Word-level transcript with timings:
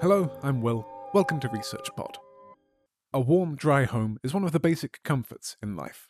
Hello, 0.00 0.30
I'm 0.42 0.62
Will. 0.62 0.86
Welcome 1.12 1.40
to 1.40 1.48
Research 1.50 1.90
Pod. 1.94 2.16
A 3.12 3.20
warm, 3.20 3.54
dry 3.54 3.84
home 3.84 4.18
is 4.24 4.32
one 4.32 4.44
of 4.44 4.52
the 4.52 4.58
basic 4.58 5.02
comforts 5.02 5.58
in 5.62 5.76
life. 5.76 6.08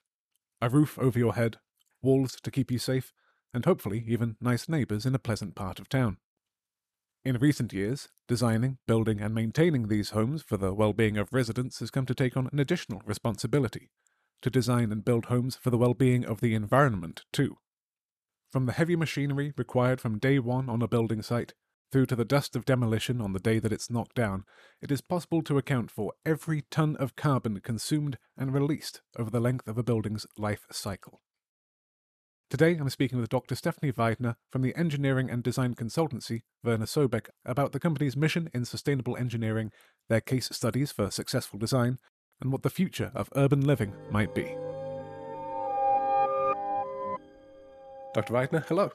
A 0.63 0.69
roof 0.69 0.97
over 0.97 1.19
your 1.19 1.35
head, 1.35 1.57
walls 2.01 2.37
to 2.45 2.53
keep 2.53 2.71
you 2.71 2.79
safe, 2.79 3.13
and 3.53 3.65
hopefully 3.65 4.05
even 4.07 4.37
nice 4.41 4.69
neighbours 4.69 5.07
in 5.07 5.15
a 5.17 5.19
pleasant 5.19 5.57
part 5.57 5.81
of 5.81 5.89
town. 5.89 6.19
In 7.25 7.37
recent 7.39 7.73
years, 7.73 8.09
designing, 8.29 8.79
building, 8.87 9.21
and 9.21 9.35
maintaining 9.35 9.89
these 9.89 10.11
homes 10.11 10.45
for 10.45 10.57
the 10.57 10.73
well 10.73 10.93
being 10.93 11.19
of 11.19 11.33
residents 11.33 11.81
has 11.81 11.91
come 11.91 12.07
to 12.07 12.15
take 12.15 12.37
on 12.37 12.49
an 12.53 12.61
additional 12.61 13.03
responsibility 13.05 13.91
to 14.43 14.51
design 14.51 14.93
and 14.93 15.05
build 15.05 15.25
homes 15.25 15.57
for 15.57 15.71
the 15.71 15.79
well 15.79 15.95
being 15.95 16.25
of 16.25 16.41
the 16.41 16.55
environment, 16.55 17.25
too. 17.33 17.57
From 18.53 18.67
the 18.67 18.73
heavy 18.73 18.95
machinery 18.95 19.53
required 19.57 20.01
from 20.01 20.21
day 20.21 20.39
one 20.39 20.69
on 20.69 20.81
a 20.81 20.87
building 20.87 21.23
site 21.23 21.55
through 21.91 22.07
to 22.07 22.17
the 22.17 22.25
dust 22.25 22.55
of 22.55 22.65
demolition 22.65 23.21
on 23.21 23.33
the 23.33 23.41
day 23.41 23.59
that 23.59 23.73
it's 23.73 23.91
knocked 23.91 24.15
down, 24.15 24.45
it 24.81 24.91
is 24.91 25.01
possible 25.01 25.43
to 25.43 25.59
account 25.59 25.91
for 25.91 26.13
every 26.25 26.63
ton 26.71 26.97
of 26.97 27.17
carbon 27.17 27.61
consumed 27.61 28.19
and 28.37 28.55
released 28.55 29.03
over 29.19 29.31
the 29.31 29.41
length 29.41 29.67
of 29.67 29.77
a 29.77 29.83
building's 29.83 30.27
life 30.37 30.67
cycle. 30.71 31.21
Today 32.49 32.77
I'm 32.77 32.91
speaking 32.91 33.21
with 33.21 33.29
Dr. 33.29 33.55
Stephanie 33.55 33.93
Weidner 33.93 34.35
from 34.51 34.63
the 34.63 34.75
engineering 34.75 35.31
and 35.31 35.43
design 35.43 35.75
consultancy 35.75 36.43
Werner 36.65 36.87
Sobek 36.87 37.29
about 37.45 37.73
the 37.73 37.79
company's 37.79 38.17
mission 38.17 38.51
in 38.53 38.65
sustainable 38.65 39.17
engineering, 39.17 39.71
their 40.09 40.21
case 40.21 40.49
studies 40.51 40.91
for 40.91 41.11
successful 41.11 41.59
design, 41.59 41.99
and 42.41 42.51
what 42.51 42.63
the 42.63 42.71
future 42.71 43.13
of 43.15 43.31
urban 43.37 43.61
living 43.61 43.93
might 44.11 44.35
be. 44.35 44.57
Dr. 48.15 48.35
Weidner, 48.35 48.67
hello. 48.67 48.91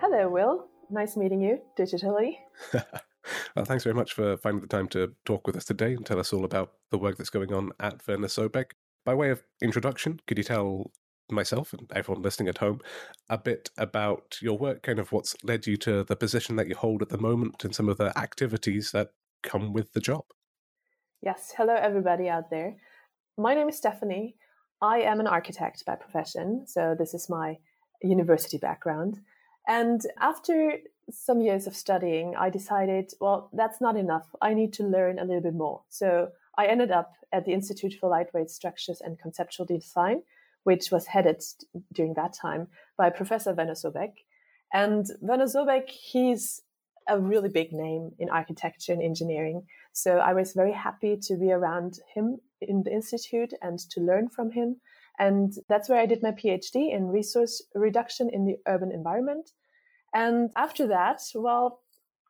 Hello, 0.00 0.28
Will. 0.28 0.68
Nice 0.90 1.16
meeting 1.16 1.42
you 1.42 1.60
digitally. 1.78 2.38
well, 2.72 3.64
thanks 3.64 3.84
very 3.84 3.94
much 3.94 4.14
for 4.14 4.36
finding 4.38 4.62
the 4.62 4.66
time 4.66 4.88
to 4.88 5.12
talk 5.24 5.46
with 5.46 5.56
us 5.56 5.64
today 5.64 5.92
and 5.92 6.06
tell 6.06 6.18
us 6.18 6.32
all 6.32 6.44
about 6.44 6.72
the 6.90 6.98
work 6.98 7.18
that's 7.18 7.30
going 7.30 7.52
on 7.52 7.72
at 7.80 8.00
Werner 8.06 8.28
Sobek. 8.28 8.72
By 9.04 9.14
way 9.14 9.30
of 9.30 9.42
introduction, 9.62 10.20
could 10.26 10.38
you 10.38 10.44
tell 10.44 10.92
myself 11.30 11.74
and 11.74 11.90
everyone 11.94 12.22
listening 12.22 12.48
at 12.48 12.58
home 12.58 12.80
a 13.28 13.36
bit 13.36 13.70
about 13.76 14.38
your 14.40 14.56
work, 14.56 14.82
kind 14.82 14.98
of 14.98 15.12
what's 15.12 15.36
led 15.42 15.66
you 15.66 15.76
to 15.76 16.04
the 16.04 16.16
position 16.16 16.56
that 16.56 16.68
you 16.68 16.74
hold 16.74 17.02
at 17.02 17.10
the 17.10 17.18
moment 17.18 17.64
and 17.64 17.74
some 17.74 17.88
of 17.88 17.98
the 17.98 18.16
activities 18.18 18.90
that 18.92 19.10
come 19.42 19.72
with 19.72 19.92
the 19.92 20.00
job? 20.00 20.24
Yes, 21.20 21.52
hello 21.56 21.74
everybody 21.74 22.28
out 22.28 22.50
there. 22.50 22.76
My 23.36 23.54
name 23.54 23.68
is 23.68 23.76
Stephanie. 23.76 24.36
I 24.80 25.00
am 25.00 25.20
an 25.20 25.26
architect 25.26 25.84
by 25.84 25.96
profession, 25.96 26.64
so 26.66 26.94
this 26.98 27.12
is 27.12 27.28
my 27.28 27.58
university 28.02 28.58
background. 28.58 29.18
And 29.68 30.00
after 30.18 30.78
some 31.10 31.40
years 31.40 31.66
of 31.66 31.76
studying, 31.76 32.34
I 32.36 32.48
decided, 32.48 33.12
well, 33.20 33.50
that's 33.52 33.80
not 33.80 33.96
enough. 33.96 34.26
I 34.40 34.54
need 34.54 34.72
to 34.74 34.82
learn 34.82 35.18
a 35.18 35.24
little 35.24 35.42
bit 35.42 35.54
more. 35.54 35.82
So 35.90 36.28
I 36.56 36.66
ended 36.66 36.90
up 36.90 37.12
at 37.32 37.44
the 37.44 37.52
Institute 37.52 37.94
for 38.00 38.08
Lightweight 38.08 38.50
Structures 38.50 39.02
and 39.02 39.18
Conceptual 39.18 39.66
Design, 39.66 40.22
which 40.64 40.90
was 40.90 41.06
headed 41.06 41.42
during 41.92 42.14
that 42.14 42.32
time 42.32 42.68
by 42.96 43.10
Professor 43.10 43.52
Werner 43.52 43.74
Sobek. 43.74 44.12
And 44.72 45.06
Werner 45.20 45.46
Sobek, 45.46 45.88
he's 45.88 46.62
a 47.06 47.18
really 47.18 47.48
big 47.48 47.72
name 47.72 48.12
in 48.18 48.28
architecture 48.28 48.92
and 48.92 49.02
engineering. 49.02 49.66
So 49.92 50.18
I 50.18 50.34
was 50.34 50.52
very 50.52 50.72
happy 50.72 51.16
to 51.22 51.36
be 51.36 51.52
around 51.52 52.00
him 52.14 52.38
in 52.60 52.82
the 52.82 52.92
institute 52.92 53.52
and 53.62 53.78
to 53.90 54.00
learn 54.00 54.28
from 54.28 54.50
him. 54.50 54.76
And 55.18 55.52
that's 55.68 55.88
where 55.88 56.00
I 56.00 56.06
did 56.06 56.22
my 56.22 56.32
PhD 56.32 56.92
in 56.94 57.08
resource 57.08 57.62
reduction 57.74 58.30
in 58.30 58.46
the 58.46 58.56
urban 58.66 58.92
environment. 58.92 59.50
And 60.18 60.50
after 60.56 60.88
that, 60.88 61.20
well, 61.32 61.80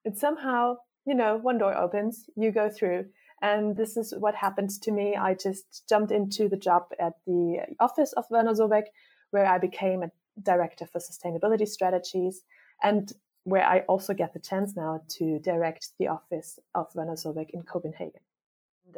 it 0.04 0.18
somehow, 0.18 0.76
you 1.06 1.14
know, 1.14 1.38
one 1.38 1.56
door 1.56 1.74
opens, 1.74 2.28
you 2.36 2.52
go 2.52 2.68
through. 2.68 3.06
And 3.40 3.78
this 3.78 3.96
is 3.96 4.12
what 4.18 4.34
happened 4.34 4.70
to 4.82 4.90
me. 4.92 5.16
I 5.16 5.32
just 5.32 5.88
jumped 5.88 6.12
into 6.12 6.50
the 6.50 6.58
job 6.58 6.82
at 7.00 7.14
the 7.26 7.60
office 7.80 8.12
of 8.12 8.26
Werner 8.30 8.52
Sobek, 8.52 8.88
where 9.30 9.46
I 9.46 9.56
became 9.56 10.02
a 10.02 10.10
director 10.42 10.86
for 10.86 10.98
sustainability 10.98 11.66
strategies 11.66 12.42
and 12.82 13.10
where 13.44 13.64
I 13.64 13.80
also 13.92 14.12
get 14.12 14.34
the 14.34 14.40
chance 14.50 14.76
now 14.76 15.00
to 15.16 15.38
direct 15.38 15.92
the 15.98 16.08
office 16.08 16.58
of 16.74 16.94
Werner 16.94 17.16
Sobek 17.16 17.48
in 17.54 17.62
Copenhagen. 17.62 18.20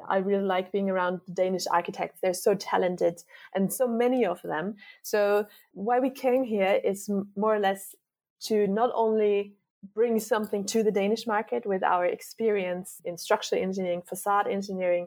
I 0.08 0.18
really 0.18 0.44
like 0.44 0.72
being 0.72 0.90
around 0.90 1.20
the 1.26 1.32
Danish 1.32 1.66
architects. 1.70 2.18
They're 2.20 2.34
so 2.34 2.54
talented 2.54 3.22
and 3.54 3.72
so 3.72 3.86
many 3.86 4.24
of 4.26 4.42
them. 4.42 4.76
So 5.02 5.46
why 5.74 6.00
we 6.00 6.10
came 6.10 6.42
here 6.42 6.80
is 6.82 7.08
more 7.36 7.54
or 7.54 7.60
less 7.60 7.94
to 8.42 8.66
not 8.66 8.90
only 8.94 9.54
bring 9.94 10.18
something 10.20 10.64
to 10.66 10.82
the 10.82 10.90
Danish 10.90 11.26
market 11.26 11.64
with 11.66 11.82
our 11.82 12.04
experience 12.04 13.00
in 13.04 13.16
structural 13.16 13.62
engineering, 13.62 14.02
facade 14.02 14.46
engineering, 14.46 15.06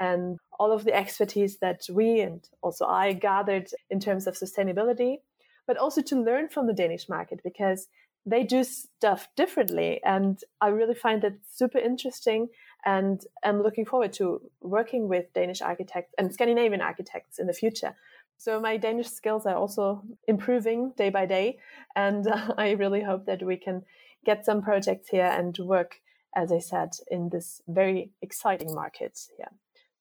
and 0.00 0.38
all 0.58 0.72
of 0.72 0.84
the 0.84 0.94
expertise 0.94 1.58
that 1.58 1.82
we 1.90 2.20
and 2.20 2.48
also 2.62 2.86
I 2.86 3.12
gathered 3.12 3.68
in 3.90 4.00
terms 4.00 4.26
of 4.26 4.34
sustainability, 4.34 5.18
but 5.66 5.76
also 5.76 6.02
to 6.02 6.20
learn 6.20 6.48
from 6.48 6.66
the 6.66 6.72
Danish 6.72 7.08
market 7.08 7.40
because 7.44 7.88
they 8.26 8.42
do 8.42 8.64
stuff 8.64 9.28
differently. 9.36 10.00
And 10.04 10.38
I 10.60 10.68
really 10.68 10.94
find 10.94 11.22
that 11.22 11.34
super 11.48 11.78
interesting. 11.78 12.48
And 12.84 13.22
I'm 13.44 13.62
looking 13.62 13.84
forward 13.84 14.12
to 14.14 14.40
working 14.60 15.08
with 15.08 15.32
Danish 15.34 15.60
architects 15.60 16.14
and 16.18 16.32
Scandinavian 16.32 16.80
architects 16.80 17.38
in 17.38 17.46
the 17.46 17.52
future 17.52 17.94
so 18.36 18.60
my 18.60 18.76
Danish 18.76 19.08
skills 19.08 19.46
are 19.46 19.56
also 19.56 20.02
improving 20.28 20.92
day 20.96 21.10
by 21.10 21.26
day, 21.26 21.58
and 21.96 22.26
uh, 22.26 22.54
I 22.58 22.72
really 22.72 23.02
hope 23.02 23.26
that 23.26 23.42
we 23.42 23.56
can 23.56 23.82
get 24.24 24.44
some 24.44 24.62
projects 24.62 25.08
here 25.08 25.26
and 25.26 25.56
work, 25.58 26.00
as 26.34 26.52
I 26.52 26.58
said, 26.58 26.90
in 27.10 27.28
this 27.28 27.62
very 27.68 28.10
exciting 28.22 28.74
market. 28.74 29.18
Yeah. 29.38 29.48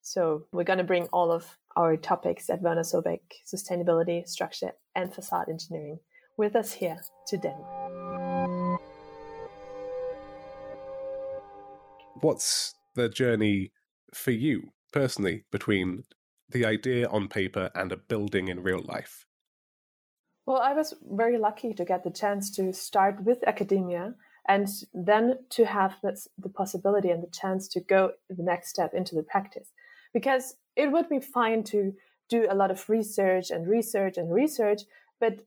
So 0.01 0.47
we're 0.51 0.65
going 0.65 0.79
to 0.79 0.83
bring 0.83 1.07
all 1.13 1.31
of 1.31 1.57
our 1.75 1.95
topics 1.95 2.49
at 2.49 2.61
Werner 2.61 2.83
Sobek, 2.83 3.21
sustainability, 3.45 4.27
structure, 4.27 4.71
and 4.95 5.13
facade 5.13 5.47
engineering 5.49 5.99
with 6.37 6.55
us 6.55 6.73
here 6.73 6.99
to 7.27 7.37
Denmark. 7.37 8.81
What's 12.21 12.75
the 12.95 13.09
journey 13.09 13.71
for 14.13 14.31
you 14.31 14.69
personally 14.91 15.43
between 15.51 16.03
the 16.53 16.65
idea 16.65 17.07
on 17.09 17.27
paper 17.27 17.69
and 17.75 17.91
a 17.91 17.97
building 17.97 18.47
in 18.47 18.63
real 18.63 18.81
life? 18.85 19.25
Well, 20.45 20.61
I 20.61 20.73
was 20.73 20.93
very 21.03 21.37
lucky 21.37 21.73
to 21.73 21.85
get 21.85 22.03
the 22.03 22.11
chance 22.11 22.51
to 22.55 22.73
start 22.73 23.23
with 23.23 23.47
academia 23.47 24.15
and 24.47 24.67
then 24.93 25.39
to 25.51 25.65
have 25.65 25.95
this, 26.03 26.27
the 26.37 26.49
possibility 26.49 27.09
and 27.09 27.23
the 27.23 27.31
chance 27.31 27.67
to 27.69 27.79
go 27.79 28.11
the 28.29 28.43
next 28.43 28.69
step 28.69 28.93
into 28.93 29.15
the 29.15 29.23
practice. 29.23 29.71
Because 30.13 30.55
it 30.75 30.91
would 30.91 31.09
be 31.09 31.19
fine 31.19 31.63
to 31.65 31.93
do 32.29 32.47
a 32.49 32.55
lot 32.55 32.71
of 32.71 32.89
research 32.89 33.51
and 33.51 33.67
research 33.67 34.17
and 34.17 34.33
research, 34.33 34.81
but 35.19 35.39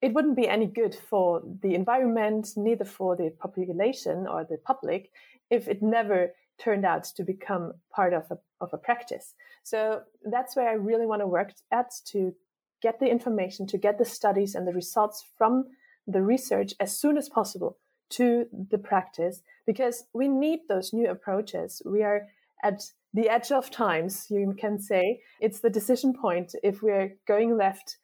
it 0.00 0.14
wouldn't 0.14 0.36
be 0.36 0.48
any 0.48 0.66
good 0.66 0.94
for 0.94 1.42
the 1.62 1.74
environment, 1.74 2.48
neither 2.56 2.84
for 2.84 3.16
the 3.16 3.30
population 3.38 4.26
or 4.26 4.44
the 4.44 4.56
public, 4.56 5.10
if 5.50 5.68
it 5.68 5.82
never 5.82 6.32
turned 6.62 6.84
out 6.84 7.04
to 7.04 7.24
become 7.24 7.72
part 7.90 8.12
of 8.12 8.24
a, 8.30 8.38
of 8.60 8.72
a 8.72 8.78
practice. 8.78 9.34
So 9.62 10.02
that's 10.24 10.56
where 10.56 10.68
I 10.68 10.74
really 10.74 11.06
want 11.06 11.22
to 11.22 11.26
work 11.26 11.52
at 11.72 11.90
to 12.06 12.34
get 12.82 13.00
the 13.00 13.10
information, 13.10 13.66
to 13.66 13.78
get 13.78 13.98
the 13.98 14.04
studies 14.04 14.54
and 14.54 14.66
the 14.66 14.72
results 14.72 15.24
from 15.36 15.64
the 16.06 16.22
research 16.22 16.74
as 16.80 16.96
soon 16.96 17.16
as 17.16 17.28
possible 17.28 17.78
to 18.10 18.46
the 18.70 18.78
practice, 18.78 19.42
because 19.66 20.04
we 20.12 20.26
need 20.28 20.60
those 20.68 20.92
new 20.92 21.08
approaches. 21.08 21.80
We 21.84 22.02
are 22.02 22.26
at 22.64 22.82
the 23.14 23.28
edge 23.28 23.52
of 23.52 23.70
times, 23.70 24.26
you 24.30 24.54
can 24.58 24.78
say. 24.80 25.20
It's 25.40 25.60
the 25.60 25.70
decision 25.70 26.14
point 26.14 26.54
if 26.62 26.82
we're 26.82 27.16
going 27.26 27.56
left 27.56 27.98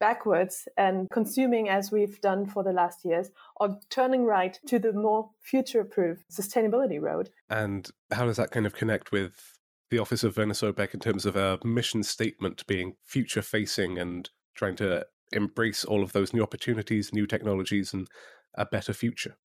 backwards 0.00 0.68
and 0.76 1.08
consuming 1.10 1.68
as 1.68 1.90
we've 1.90 2.20
done 2.20 2.46
for 2.46 2.62
the 2.62 2.72
last 2.72 3.04
years, 3.04 3.30
or 3.56 3.78
turning 3.90 4.24
right 4.24 4.58
to 4.66 4.78
the 4.78 4.92
more 4.92 5.30
future 5.40 5.84
proof 5.84 6.24
sustainability 6.32 7.00
road. 7.00 7.30
And 7.48 7.88
how 8.12 8.26
does 8.26 8.36
that 8.36 8.50
kind 8.50 8.66
of 8.66 8.74
connect 8.74 9.12
with 9.12 9.58
the 9.90 9.98
Office 9.98 10.24
of 10.24 10.36
Werner 10.36 10.54
Sobek 10.54 10.94
in 10.94 11.00
terms 11.00 11.26
of 11.26 11.36
a 11.36 11.58
mission 11.64 12.02
statement 12.02 12.66
being 12.66 12.96
future 13.04 13.42
facing 13.42 13.98
and 13.98 14.28
trying 14.54 14.76
to 14.76 15.06
embrace 15.32 15.84
all 15.84 16.02
of 16.02 16.12
those 16.12 16.32
new 16.32 16.42
opportunities, 16.42 17.12
new 17.12 17.26
technologies, 17.26 17.92
and 17.92 18.08
a 18.54 18.64
better 18.64 18.92
future? 18.92 19.36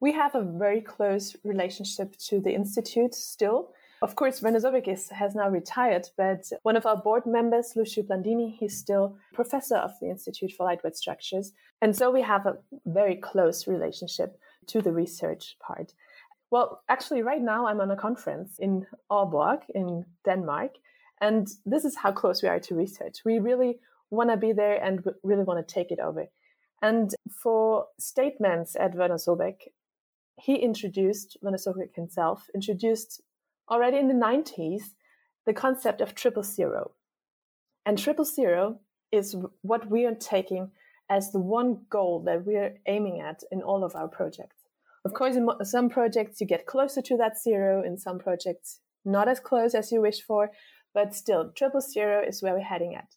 We 0.00 0.12
have 0.12 0.34
a 0.34 0.42
very 0.42 0.80
close 0.80 1.36
relationship 1.44 2.16
to 2.28 2.40
the 2.40 2.54
Institute 2.54 3.14
still. 3.14 3.72
Of 4.02 4.16
course, 4.16 4.42
Werner 4.42 4.58
is, 4.88 5.08
has 5.10 5.36
now 5.36 5.48
retired, 5.48 6.08
but 6.16 6.50
one 6.64 6.76
of 6.76 6.86
our 6.86 6.96
board 6.96 7.24
members, 7.24 7.74
Lucio 7.76 8.02
Blandini, 8.02 8.52
he's 8.58 8.76
still 8.76 9.16
professor 9.32 9.76
of 9.76 9.92
the 10.00 10.10
Institute 10.10 10.52
for 10.56 10.66
Lightweight 10.66 10.96
Structures. 10.96 11.52
And 11.80 11.94
so 11.94 12.10
we 12.10 12.20
have 12.22 12.44
a 12.44 12.56
very 12.84 13.14
close 13.14 13.68
relationship 13.68 14.40
to 14.66 14.82
the 14.82 14.90
research 14.90 15.56
part. 15.60 15.94
Well, 16.50 16.82
actually, 16.88 17.22
right 17.22 17.40
now 17.40 17.68
I'm 17.68 17.80
on 17.80 17.92
a 17.92 17.96
conference 17.96 18.58
in 18.58 18.86
Aalborg 19.08 19.60
in 19.72 20.04
Denmark. 20.24 20.72
And 21.20 21.46
this 21.64 21.84
is 21.84 21.96
how 21.96 22.10
close 22.10 22.42
we 22.42 22.48
are 22.48 22.58
to 22.58 22.74
research. 22.74 23.20
We 23.24 23.38
really 23.38 23.78
want 24.10 24.30
to 24.30 24.36
be 24.36 24.52
there 24.52 24.82
and 24.82 25.04
really 25.22 25.44
want 25.44 25.66
to 25.66 25.74
take 25.74 25.92
it 25.92 26.00
over. 26.00 26.26
And 26.82 27.14
for 27.30 27.86
statements 28.00 28.74
at 28.74 28.96
Werner 28.96 29.18
he 30.40 30.56
introduced, 30.56 31.36
Werner 31.40 31.58
himself, 31.94 32.48
introduced 32.52 33.22
already 33.70 33.98
in 33.98 34.08
the 34.08 34.14
90s 34.14 34.94
the 35.46 35.52
concept 35.52 36.00
of 36.00 36.14
triple 36.14 36.42
zero. 36.42 36.92
And 37.84 37.98
triple 37.98 38.24
zero 38.24 38.78
is 39.10 39.36
what 39.62 39.90
we 39.90 40.06
are 40.06 40.14
taking 40.14 40.70
as 41.10 41.32
the 41.32 41.40
one 41.40 41.80
goal 41.90 42.22
that 42.26 42.46
we 42.46 42.56
are 42.56 42.74
aiming 42.86 43.20
at 43.20 43.42
in 43.50 43.60
all 43.62 43.84
of 43.84 43.96
our 43.96 44.08
projects. 44.08 44.56
Of 45.04 45.14
course, 45.14 45.34
in 45.34 45.48
some 45.64 45.90
projects 45.90 46.40
you 46.40 46.46
get 46.46 46.66
closer 46.66 47.02
to 47.02 47.16
that 47.16 47.40
zero, 47.40 47.82
in 47.84 47.98
some 47.98 48.18
projects 48.18 48.80
not 49.04 49.28
as 49.28 49.40
close 49.40 49.74
as 49.74 49.90
you 49.90 50.00
wish 50.00 50.22
for, 50.22 50.50
but 50.94 51.14
still, 51.14 51.50
triple 51.56 51.80
zero 51.80 52.22
is 52.24 52.40
where 52.40 52.54
we're 52.54 52.60
heading 52.60 52.94
at. 52.94 53.08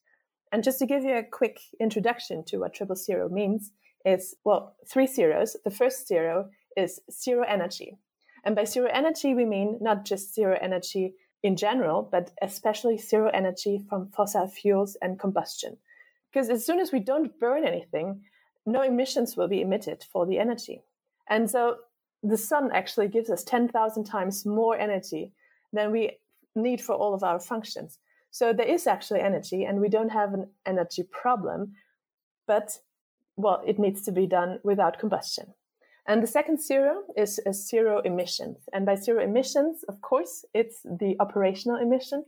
And 0.51 0.63
just 0.63 0.79
to 0.79 0.87
give 0.87 1.03
you 1.03 1.15
a 1.15 1.23
quick 1.23 1.59
introduction 1.79 2.43
to 2.45 2.57
what 2.57 2.73
triple 2.73 2.95
zero 2.95 3.29
means, 3.29 3.71
is 4.05 4.35
well, 4.45 4.75
three 4.87 5.07
zeros. 5.07 5.57
The 5.65 5.71
first 5.71 6.07
zero 6.07 6.49
is 6.77 7.01
zero 7.11 7.43
energy. 7.47 7.97
And 8.45 8.55
by 8.55 8.63
zero 8.63 8.89
energy, 8.93 9.33
we 9.33 9.43
mean 9.45 9.79
not 9.81 10.05
just 10.05 10.33
zero 10.33 10.57
energy 10.61 11.15
in 11.43 11.55
general, 11.55 12.07
but 12.11 12.31
especially 12.41 12.97
zero 12.97 13.29
energy 13.33 13.83
from 13.89 14.09
fossil 14.09 14.47
fuels 14.47 14.95
and 15.01 15.19
combustion. 15.19 15.77
Because 16.31 16.49
as 16.49 16.65
soon 16.65 16.79
as 16.79 16.91
we 16.91 16.99
don't 16.99 17.39
burn 17.39 17.65
anything, 17.65 18.21
no 18.65 18.81
emissions 18.81 19.35
will 19.35 19.47
be 19.47 19.61
emitted 19.61 20.03
for 20.11 20.25
the 20.25 20.39
energy. 20.39 20.83
And 21.27 21.49
so 21.49 21.77
the 22.23 22.37
sun 22.37 22.71
actually 22.73 23.07
gives 23.07 23.29
us 23.29 23.43
10,000 23.43 24.03
times 24.03 24.45
more 24.45 24.77
energy 24.77 25.31
than 25.73 25.91
we 25.91 26.17
need 26.55 26.81
for 26.81 26.95
all 26.95 27.13
of 27.13 27.23
our 27.23 27.39
functions. 27.39 27.99
So 28.31 28.51
there 28.53 28.67
is 28.67 28.85
actually 28.87 29.21
energy, 29.21 29.63
and 29.63 29.79
we 29.79 29.89
don't 29.89 30.09
have 30.09 30.33
an 30.33 30.49
energy 30.65 31.03
problem, 31.03 31.73
but 32.47 32.79
well, 33.37 33.61
it 33.65 33.79
needs 33.79 34.01
to 34.03 34.11
be 34.11 34.27
done 34.27 34.59
without 34.63 34.99
combustion. 34.99 35.53
And 36.07 36.21
the 36.21 36.27
second 36.27 36.61
zero 36.61 37.03
is 37.17 37.39
zero 37.51 37.99
emissions. 38.01 38.57
And 38.73 38.85
by 38.85 38.95
zero 38.95 39.23
emissions, 39.23 39.83
of 39.89 40.01
course, 40.01 40.45
it's 40.53 40.81
the 40.83 41.15
operational 41.19 41.77
emission, 41.77 42.25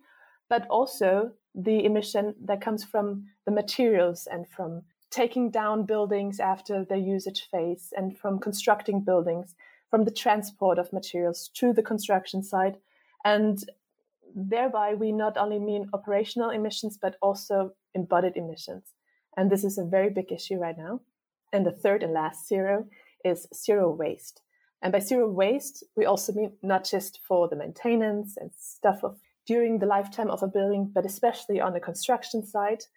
but 0.49 0.65
also 0.69 1.31
the 1.53 1.85
emission 1.85 2.33
that 2.45 2.61
comes 2.61 2.83
from 2.83 3.25
the 3.45 3.51
materials 3.51 4.27
and 4.31 4.47
from 4.47 4.81
taking 5.11 5.51
down 5.51 5.85
buildings 5.85 6.39
after 6.39 6.85
their 6.85 6.97
usage 6.97 7.47
phase 7.51 7.93
and 7.95 8.17
from 8.17 8.39
constructing 8.39 9.01
buildings, 9.01 9.55
from 9.89 10.05
the 10.05 10.11
transport 10.11 10.79
of 10.79 10.91
materials 10.91 11.49
to 11.53 11.71
the 11.71 11.83
construction 11.83 12.43
site. 12.43 12.75
And 13.23 13.57
thereby, 14.35 14.95
we 14.95 15.11
not 15.11 15.37
only 15.37 15.59
mean 15.59 15.89
operational 15.93 16.49
emissions, 16.49 16.97
but 17.01 17.15
also 17.21 17.73
embodied 17.93 18.37
emissions. 18.37 18.93
And 19.37 19.51
this 19.51 19.63
is 19.63 19.77
a 19.77 19.85
very 19.85 20.09
big 20.09 20.31
issue 20.31 20.57
right 20.57 20.77
now. 20.77 21.01
And 21.53 21.65
the 21.65 21.71
third 21.71 22.03
and 22.03 22.13
last 22.13 22.47
zero 22.47 22.85
is 23.27 23.47
zero 23.53 23.89
waste. 23.91 24.41
And 24.81 24.91
by 24.91 24.99
zero 24.99 25.29
waste, 25.29 25.83
we 25.95 26.05
also 26.05 26.33
mean 26.33 26.53
not 26.61 26.83
just 26.83 27.19
for 27.27 27.47
the 27.47 27.55
maintenance 27.55 28.37
and 28.37 28.51
stuff 28.57 29.03
of 29.03 29.17
during 29.45 29.79
the 29.79 29.85
lifetime 29.85 30.29
of 30.29 30.43
a 30.43 30.47
building, 30.47 30.91
but 30.93 31.05
especially 31.05 31.59
on 31.59 31.73
the 31.73 31.79
construction 31.79 32.45
site 32.45 32.87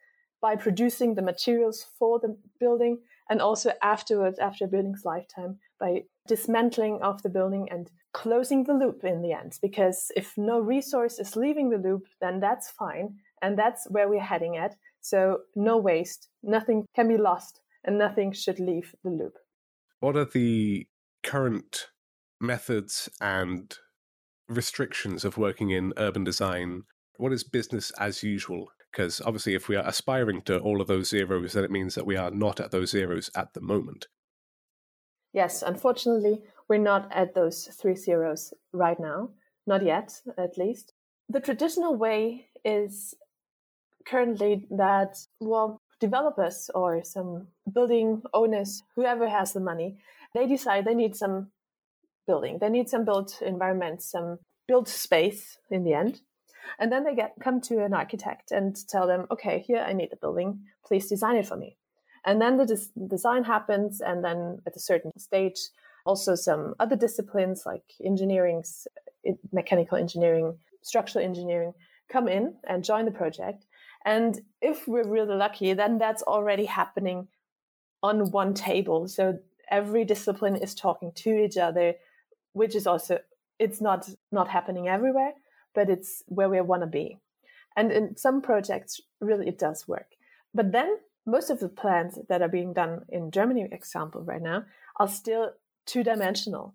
by 0.43 0.57
producing 0.57 1.15
the 1.15 1.23
materials 1.23 1.87
for 1.99 2.19
the 2.19 2.37
building 2.59 2.99
and 3.29 3.41
also 3.41 3.73
afterwards, 3.83 4.39
after 4.39 4.65
a 4.65 4.69
building's 4.69 5.05
lifetime, 5.05 5.59
by 5.79 6.03
dismantling 6.27 7.01
of 7.03 7.23
the 7.23 7.29
building 7.29 7.69
and 7.71 7.91
closing 8.13 8.65
the 8.65 8.75
loop 8.75 9.05
in 9.05 9.23
the 9.23 9.33
end. 9.33 9.59
Because 9.63 10.11
if 10.17 10.37
no 10.37 10.59
resource 10.59 11.19
is 11.19 11.37
leaving 11.37 11.71
the 11.71 11.79
loop, 11.79 12.07
then 12.21 12.41
that's 12.41 12.71
fine. 12.71 13.15
And 13.43 13.57
that's 13.57 13.89
where 13.89 14.09
we're 14.09 14.21
heading 14.21 14.57
at. 14.57 14.75
So 15.01 15.43
no 15.55 15.77
waste, 15.79 16.29
nothing 16.43 16.85
can 16.95 17.09
be 17.09 17.17
lost, 17.17 17.61
and 17.85 17.97
nothing 17.97 18.33
should 18.33 18.59
leave 18.59 18.95
the 19.05 19.11
loop. 19.11 19.39
What 20.01 20.17
are 20.17 20.25
the 20.25 20.87
current 21.23 21.89
methods 22.41 23.09
and 23.21 23.73
restrictions 24.49 25.25
of 25.25 25.37
working 25.37 25.71
in 25.71 25.93
urban 25.99 26.25
design? 26.25 26.85
What 27.19 27.33
is 27.33 27.45
business 27.45 27.93
as 27.99 28.23
usual? 28.23 28.69
Because 28.91 29.21
obviously, 29.21 29.55
if 29.55 29.69
we 29.69 29.77
are 29.77 29.87
aspiring 29.87 30.43
to 30.43 30.59
all 30.59 30.81
of 30.81 30.89
those 30.89 31.11
zeros, 31.11 31.53
then 31.53 31.65
it 31.65 31.71
means 31.71 31.95
that 31.95 32.07
we 32.07 32.17
are 32.17 32.31
not 32.31 32.59
at 32.59 32.71
those 32.71 32.91
zeros 32.91 33.31
at 33.37 33.53
the 33.53 33.61
moment. 33.61 34.09
Yes, 35.33 35.63
unfortunately, 35.63 36.41
we're 36.69 36.79
not 36.79 37.09
at 37.13 37.35
those 37.35 37.67
three 37.67 37.95
zeros 37.95 38.53
right 38.73 38.99
now. 38.99 39.31
Not 39.67 39.85
yet, 39.85 40.21
at 40.37 40.59
least. 40.59 40.93
The 41.29 41.41
traditional 41.41 41.95
way 41.95 42.47
is 42.65 43.15
currently 44.07 44.67
that, 44.71 45.19
well, 45.39 45.80
developers 46.01 46.71
or 46.75 47.05
some 47.05 47.49
building 47.73 48.23
owners, 48.35 48.83
whoever 48.97 49.29
has 49.29 49.53
the 49.53 49.61
money, 49.61 49.97
they 50.35 50.47
decide 50.47 50.85
they 50.85 50.95
need 50.95 51.15
some 51.15 51.51
building. 52.27 52.59
They 52.61 52.69
need 52.69 52.89
some 52.89 53.05
built 53.05 53.41
environment, 53.43 54.03
some 54.03 54.39
built 54.67 54.89
space 54.89 55.59
in 55.71 55.85
the 55.85 55.95
end. 55.95 56.21
And 56.79 56.91
then 56.91 57.05
they 57.05 57.15
get 57.15 57.35
come 57.41 57.61
to 57.63 57.85
an 57.85 57.95
architect 57.95 58.51
and 58.51 58.77
tell 58.89 59.07
them, 59.07 59.27
okay, 59.31 59.61
here 59.67 59.81
I 59.81 59.93
need 59.93 60.11
the 60.11 60.17
building. 60.17 60.61
Please 60.87 61.09
design 61.09 61.37
it 61.37 61.47
for 61.47 61.57
me. 61.57 61.77
And 62.25 62.41
then 62.41 62.59
the 62.59 62.67
des- 62.67 63.07
design 63.09 63.45
happens, 63.45 64.01
and 64.01 64.23
then 64.23 64.61
at 64.67 64.77
a 64.77 64.81
certain 64.81 65.19
stage, 65.19 65.59
also 66.05 66.35
some 66.35 66.75
other 66.79 66.97
disciplines 66.97 67.65
like 67.65 67.83
engineering, 68.05 68.63
mechanical 69.53 69.97
engineering, 69.97 70.59
structural 70.83 71.25
engineering 71.25 71.73
come 72.09 72.29
in 72.29 72.55
and 72.65 72.85
join 72.85 73.05
the 73.05 73.11
project. 73.11 73.65
And 74.05 74.41
if 74.61 74.89
we're 74.89 75.07
really 75.07 75.37
lucky, 75.37 75.73
then 75.75 75.99
that's 75.99 76.23
already 76.23 76.65
happening 76.65 77.29
on 78.03 78.31
one 78.31 78.55
table. 78.55 79.09
So 79.09 79.39
every 79.71 80.05
discipline 80.05 80.57
is 80.57 80.75
talking 80.75 81.13
to 81.17 81.31
each 81.31 81.57
other, 81.57 81.95
which 82.53 82.75
is 82.75 82.87
also 82.87 83.19
it's 83.59 83.81
not 83.81 84.09
not 84.33 84.49
happening 84.49 84.89
everywhere, 84.89 85.33
but 85.75 85.91
it's 85.91 86.23
where 86.27 86.49
we 86.49 86.61
want 86.61 86.83
to 86.83 86.87
be. 86.87 87.19
And 87.77 87.93
in 87.93 88.17
some 88.17 88.41
projects, 88.41 89.01
really 89.21 89.49
it 89.49 89.59
does 89.59 89.87
work. 89.87 90.17
But 90.55 90.73
then 90.73 90.97
most 91.27 91.51
of 91.51 91.61
the 91.61 91.69
plans 91.69 92.19
that 92.29 92.43
are 92.43 92.49
being 92.49 92.73
done 92.73 93.03
in 93.09 93.31
Germany, 93.31 93.69
example, 93.71 94.23
right 94.23 94.43
now, 94.43 94.65
are 94.99 95.09
still 95.09 95.51
two 95.87 96.03
dimensional. 96.03 96.75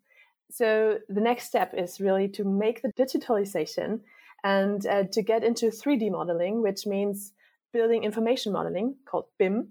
So 0.51 0.99
the 1.09 1.21
next 1.21 1.45
step 1.45 1.73
is 1.75 1.99
really 1.99 2.27
to 2.29 2.43
make 2.43 2.81
the 2.81 2.93
digitalization 2.93 4.01
and 4.45 4.85
uh, 4.85 5.03
to 5.11 5.23
get 5.23 5.43
into 5.43 5.65
3D 5.65 6.11
modeling, 6.11 6.61
which 6.61 6.85
means 6.85 7.33
building 7.73 8.03
information 8.03 8.53
modeling 8.53 8.95
called 9.09 9.25
BIM. 9.39 9.69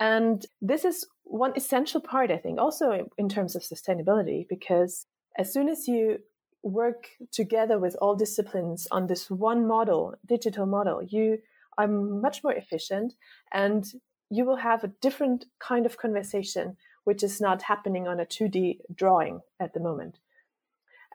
And 0.00 0.44
this 0.60 0.84
is 0.84 1.06
one 1.22 1.52
essential 1.54 2.00
part, 2.00 2.32
I 2.32 2.36
think, 2.36 2.58
also 2.58 3.08
in 3.16 3.28
terms 3.28 3.54
of 3.54 3.62
sustainability, 3.62 4.44
because 4.48 5.06
as 5.38 5.52
soon 5.52 5.68
as 5.68 5.86
you 5.86 6.18
work 6.64 7.06
together 7.30 7.78
with 7.78 7.96
all 8.02 8.16
disciplines 8.16 8.88
on 8.90 9.06
this 9.06 9.30
one 9.30 9.64
model, 9.64 10.16
digital 10.26 10.66
model, 10.66 11.04
you 11.04 11.38
are 11.78 11.86
much 11.86 12.42
more 12.42 12.52
efficient 12.52 13.14
and 13.52 13.84
you 14.28 14.44
will 14.44 14.56
have 14.56 14.82
a 14.82 14.92
different 15.00 15.44
kind 15.60 15.86
of 15.86 15.98
conversation, 15.98 16.76
which 17.04 17.22
is 17.22 17.40
not 17.40 17.62
happening 17.62 18.08
on 18.08 18.18
a 18.18 18.26
2D 18.26 18.78
drawing 18.92 19.40
at 19.60 19.72
the 19.72 19.78
moment. 19.78 20.18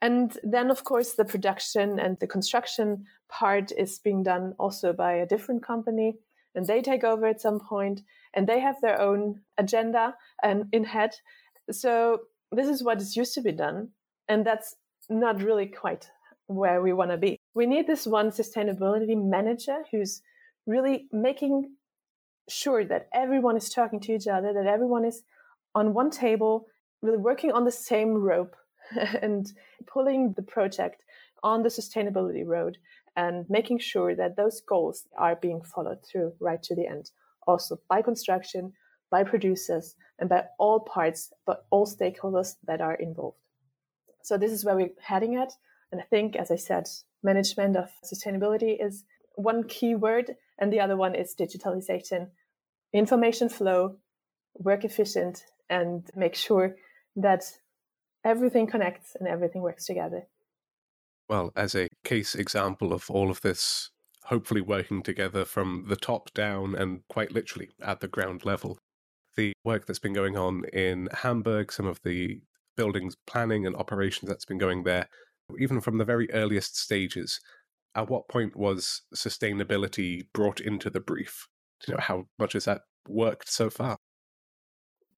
And 0.02 0.38
then, 0.44 0.72
of 0.72 0.84
course, 0.84 1.14
the 1.14 1.26
production 1.26 2.00
and 2.00 2.18
the 2.20 2.28
construction 2.28 3.06
part 3.30 3.72
is 3.78 4.00
being 4.00 4.24
done 4.24 4.56
also 4.58 4.94
by 4.94 5.14
a 5.14 5.28
different 5.28 5.64
company. 5.64 6.18
And 6.56 6.66
they 6.66 6.82
take 6.82 7.04
over 7.04 7.28
at 7.28 7.40
some 7.40 7.60
point 7.60 8.02
and 8.34 8.48
they 8.48 8.60
have 8.60 8.82
their 8.82 9.00
own 9.00 9.42
agenda 9.58 10.16
and 10.44 10.66
in 10.72 10.84
head. 10.84 11.12
So 11.72 12.22
this 12.52 12.68
is 12.68 12.84
what 12.84 13.00
is 13.00 13.16
used 13.16 13.36
to 13.36 13.42
be 13.42 13.52
done. 13.52 13.90
And 14.28 14.46
that's 14.46 14.76
not 15.10 15.42
really 15.42 15.68
quite 15.68 16.10
where 16.48 16.82
we 16.82 16.94
want 16.94 17.12
to 17.12 17.18
be. 17.18 17.38
We 17.54 17.66
need 17.66 17.88
this 17.88 18.06
one 18.06 18.32
sustainability 18.32 19.16
manager 19.16 19.84
who's 19.92 20.22
really 20.66 21.08
making 21.12 21.72
sure 22.50 22.84
that 22.86 23.08
everyone 23.14 23.56
is 23.56 23.70
talking 23.70 24.00
to 24.02 24.14
each 24.14 24.28
other, 24.28 24.52
that 24.54 24.66
everyone 24.66 25.06
is 25.06 25.24
on 25.76 25.94
one 25.94 26.10
table, 26.10 26.68
really 27.02 27.18
working 27.18 27.52
on 27.52 27.66
the 27.66 27.72
same 27.72 28.16
rope 28.16 28.56
and 29.22 29.52
pulling 29.88 30.34
the 30.36 30.44
project 30.44 31.04
on 31.44 31.64
the 31.64 31.70
sustainability 31.70 32.46
road 32.46 32.78
and 33.16 33.46
making 33.50 33.80
sure 33.80 34.16
that 34.16 34.38
those 34.38 34.62
goals 34.62 35.08
are 35.18 35.36
being 35.36 35.62
followed 35.62 36.00
through 36.06 36.34
right 36.40 36.62
to 36.64 36.76
the 36.76 36.88
end, 36.88 37.12
also 37.48 37.78
by 37.90 38.02
construction, 38.02 38.74
by 39.10 39.24
producers, 39.24 39.96
and 40.20 40.30
by 40.30 40.46
all 40.58 40.80
parts, 40.80 41.34
but 41.46 41.66
all 41.72 41.86
stakeholders 41.86 42.56
that 42.66 42.80
are 42.80 42.96
involved. 42.96 43.38
So 44.24 44.38
this 44.38 44.52
is 44.52 44.64
where 44.64 44.76
we're 44.76 44.92
heading 45.02 45.36
at. 45.36 45.52
And 45.92 46.00
I 46.00 46.06
think, 46.06 46.36
as 46.36 46.52
I 46.52 46.56
said, 46.56 46.88
management 47.24 47.76
of 47.76 47.90
sustainability 48.06 48.78
is 48.80 49.04
one 49.36 49.64
key 49.64 49.96
word, 49.96 50.36
and 50.60 50.72
the 50.72 50.80
other 50.80 50.96
one 50.96 51.16
is 51.16 51.36
digitalization, 51.38 52.30
information 52.94 53.50
flow, 53.50 53.98
work 54.56 54.86
efficient, 54.86 55.44
and 55.70 56.10
make 56.16 56.36
sure 56.36 56.76
that 57.16 57.44
everything 58.24 58.68
connects 58.68 59.16
and 59.20 59.28
everything 59.28 59.62
works 59.62 59.86
together. 59.86 60.28
Well, 61.30 61.52
as 61.56 61.76
a 61.76 61.88
case 62.04 62.36
example 62.36 62.94
of 62.94 63.10
all 63.10 63.32
of 63.32 63.42
this 63.42 63.90
hopefully 64.26 64.62
working 64.62 65.02
together 65.02 65.46
from 65.46 65.86
the 65.88 65.96
top 65.96 66.34
down 66.34 66.76
and 66.76 67.02
quite 67.10 67.32
literally 67.32 67.70
at 67.82 68.00
the 68.00 68.08
ground 68.08 68.46
level, 68.46 68.78
the 69.36 69.54
work 69.64 69.86
that's 69.86 70.00
been 70.00 70.14
going 70.14 70.38
on 70.38 70.64
in 70.74 71.10
Hamburg, 71.12 71.72
some 71.72 71.88
of 71.88 72.00
the 72.04 72.42
buildings 72.78 73.16
planning 73.28 73.66
and 73.66 73.76
operations 73.76 74.30
that's 74.30 74.46
been 74.46 74.58
going 74.58 74.84
there, 74.84 75.08
even 75.60 75.82
from 75.82 75.98
the 75.98 76.06
very 76.06 76.32
earliest 76.32 76.78
stages, 76.78 77.40
at 77.96 78.10
what 78.10 78.28
point 78.28 78.56
was 78.56 79.02
sustainability 79.16 80.24
brought 80.34 80.62
into 80.62 80.90
the 80.90 81.00
brief? 81.00 81.48
Do 81.82 81.92
you 81.92 81.98
know 81.98 82.02
how 82.02 82.26
much 82.40 82.54
has 82.54 82.66
that 82.66 82.82
worked 83.08 83.50
so 83.50 83.70
far? 83.70 83.98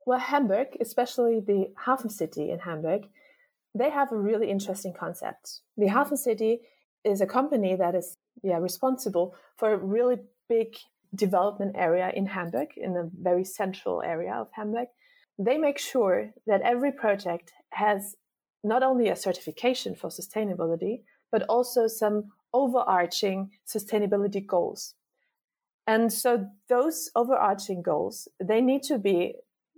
Well, 0.05 0.19
Hamburg, 0.19 0.77
especially 0.79 1.39
the 1.39 1.71
Hafen 1.85 2.11
City 2.11 2.51
in 2.51 2.59
Hamburg, 2.59 3.07
they 3.75 3.89
have 3.89 4.11
a 4.11 4.17
really 4.17 4.49
interesting 4.49 4.93
concept. 4.93 5.61
The 5.77 5.87
Hafen 5.87 6.17
City 6.17 6.61
is 7.03 7.21
a 7.21 7.25
company 7.25 7.75
that 7.75 7.95
is 7.95 8.17
yeah 8.43 8.57
responsible 8.57 9.35
for 9.57 9.73
a 9.73 9.77
really 9.77 10.17
big 10.49 10.75
development 11.15 11.75
area 11.75 12.11
in 12.15 12.25
Hamburg, 12.25 12.69
in 12.77 12.95
a 12.97 13.09
very 13.21 13.45
central 13.45 14.01
area 14.01 14.33
of 14.33 14.47
Hamburg. 14.51 14.87
They 15.37 15.57
make 15.57 15.79
sure 15.79 16.33
that 16.47 16.61
every 16.61 16.91
project 16.91 17.51
has 17.71 18.15
not 18.63 18.83
only 18.83 19.09
a 19.09 19.15
certification 19.15 19.95
for 19.95 20.09
sustainability, 20.09 21.03
but 21.31 21.43
also 21.43 21.87
some 21.87 22.31
overarching 22.53 23.51
sustainability 23.67 24.45
goals. 24.45 24.93
And 25.85 26.13
so 26.13 26.47
those 26.69 27.09
overarching 27.15 27.81
goals, 27.81 28.27
they 28.39 28.61
need 28.61 28.83
to 28.83 28.97
be 28.97 29.35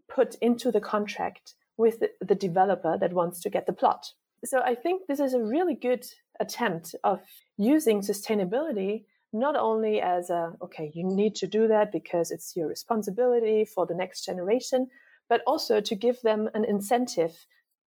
put 0.07 0.35
into 0.35 0.71
the 0.71 0.81
contract 0.81 1.55
with 1.77 2.01
the 2.21 2.35
developer 2.35 2.97
that 2.97 3.13
wants 3.13 3.41
to 3.41 3.49
get 3.49 3.65
the 3.65 3.73
plot. 3.73 4.13
So 4.43 4.61
I 4.61 4.75
think 4.75 5.07
this 5.07 5.19
is 5.19 5.33
a 5.33 5.43
really 5.43 5.75
good 5.75 6.05
attempt 6.39 6.95
of 7.03 7.21
using 7.57 8.01
sustainability 8.01 9.05
not 9.33 9.55
only 9.57 10.01
as 10.01 10.29
a 10.29 10.53
okay 10.61 10.91
you 10.93 11.03
need 11.03 11.35
to 11.35 11.47
do 11.47 11.67
that 11.67 11.91
because 11.91 12.31
it's 12.31 12.55
your 12.55 12.67
responsibility 12.67 13.65
for 13.65 13.85
the 13.85 13.93
next 13.93 14.25
generation 14.25 14.87
but 15.29 15.41
also 15.45 15.81
to 15.81 15.95
give 15.95 16.21
them 16.21 16.49
an 16.53 16.63
incentive 16.63 17.45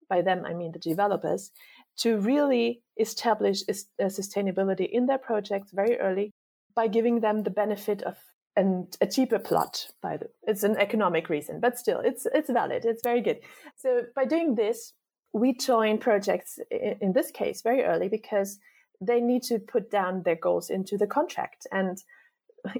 by 0.08 0.20
them 0.20 0.44
i 0.44 0.52
mean 0.52 0.72
the 0.72 0.78
developers 0.78 1.52
to 1.96 2.18
really 2.18 2.82
establish 2.98 3.62
uh, 3.68 4.04
sustainability 4.04 4.88
in 4.90 5.06
their 5.06 5.18
projects 5.18 5.70
very 5.72 5.98
early 5.98 6.32
by 6.74 6.88
giving 6.88 7.20
them 7.20 7.42
the 7.42 7.50
benefit 7.50 8.02
of 8.02 8.16
and 8.56 8.96
a 9.00 9.06
cheaper 9.06 9.38
plot 9.38 9.88
by 10.02 10.16
the 10.16 10.28
it's 10.44 10.62
an 10.62 10.76
economic 10.76 11.28
reason 11.28 11.60
but 11.60 11.78
still 11.78 12.00
it's 12.00 12.26
it's 12.34 12.50
valid. 12.50 12.84
It's 12.84 13.02
very 13.02 13.20
good. 13.20 13.40
So 13.76 14.02
by 14.14 14.24
doing 14.24 14.54
this 14.54 14.92
we 15.32 15.54
join 15.54 15.98
projects 15.98 16.58
in, 16.70 16.96
in 17.00 17.12
this 17.12 17.30
case 17.30 17.62
very 17.62 17.82
early 17.84 18.08
because 18.08 18.58
they 19.00 19.20
need 19.20 19.42
to 19.42 19.58
put 19.58 19.90
down 19.90 20.22
their 20.22 20.36
goals 20.36 20.70
into 20.70 20.96
the 20.96 21.06
contract. 21.06 21.66
And 21.70 21.98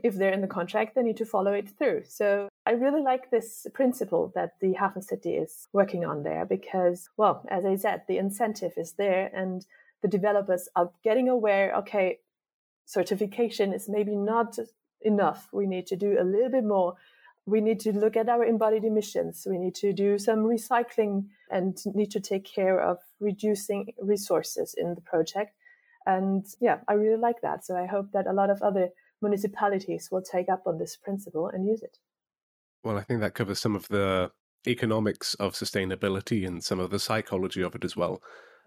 if 0.03 0.15
they're 0.15 0.33
in 0.33 0.41
the 0.41 0.47
contract 0.47 0.95
they 0.95 1.03
need 1.03 1.19
to 1.19 1.27
follow 1.27 1.53
it 1.53 1.69
through. 1.79 2.03
So 2.09 2.49
i 2.67 2.73
really 2.73 3.03
like 3.03 3.31
this 3.31 3.67
principle 3.75 4.33
that 4.35 4.53
the 4.61 4.73
hafen 4.73 5.03
city 5.03 5.35
is 5.37 5.69
working 5.73 6.05
on 6.05 6.23
there 6.23 6.45
because 6.45 7.09
well 7.17 7.45
as 7.49 7.65
i 7.65 7.77
said 7.77 8.03
the 8.09 8.19
incentive 8.19 8.73
is 8.77 8.93
there 8.95 9.31
and 9.33 9.65
the 10.03 10.09
developers 10.09 10.69
are 10.75 10.91
getting 11.05 11.29
aware 11.29 11.75
okay 11.77 12.19
certification 12.87 13.73
is 13.73 13.89
maybe 13.89 14.17
not 14.17 14.59
enough. 15.03 15.49
We 15.53 15.67
need 15.67 15.87
to 15.89 15.97
do 15.97 16.17
a 16.19 16.25
little 16.25 16.51
bit 16.51 16.65
more. 16.65 16.95
We 17.47 17.61
need 17.61 17.81
to 17.81 17.93
look 17.93 18.17
at 18.17 18.29
our 18.29 18.45
embodied 18.45 18.85
emissions. 18.85 19.47
We 19.49 19.59
need 19.59 19.75
to 19.77 19.93
do 19.93 20.19
some 20.19 20.41
recycling 20.41 21.27
and 21.51 21.79
need 21.95 22.11
to 22.11 22.21
take 22.21 22.45
care 22.45 22.81
of 22.81 22.99
reducing 23.21 23.95
resources 24.01 24.75
in 24.77 24.95
the 24.95 25.01
project. 25.01 25.55
And 26.07 26.45
yeah, 26.61 26.79
I 26.89 26.95
really 26.95 27.21
like 27.21 27.41
that. 27.43 27.65
So 27.65 27.77
I 27.77 27.87
hope 27.87 28.13
that 28.13 28.27
a 28.27 28.33
lot 28.33 28.51
of 28.51 28.63
other 28.63 28.89
municipalities 29.23 30.09
will 30.11 30.23
take 30.23 30.49
up 30.49 30.63
on 30.67 30.79
this 30.79 30.97
principle 30.97 31.49
and 31.49 31.67
use 31.67 31.83
it. 31.83 31.99
Well, 32.85 32.99
I 32.99 33.03
think 33.03 33.21
that 33.21 33.35
covers 33.35 33.61
some 33.61 33.75
of 33.75 33.89
the 33.89 34.31
economics 34.67 35.35
of 35.35 35.55
sustainability 35.55 36.47
and 36.47 36.63
some 36.63 36.81
of 36.81 36.91
the 36.91 36.99
psychology 36.99 37.63
of 37.63 37.75
it 37.75 37.85
as 37.85 37.97
well. 37.97 38.23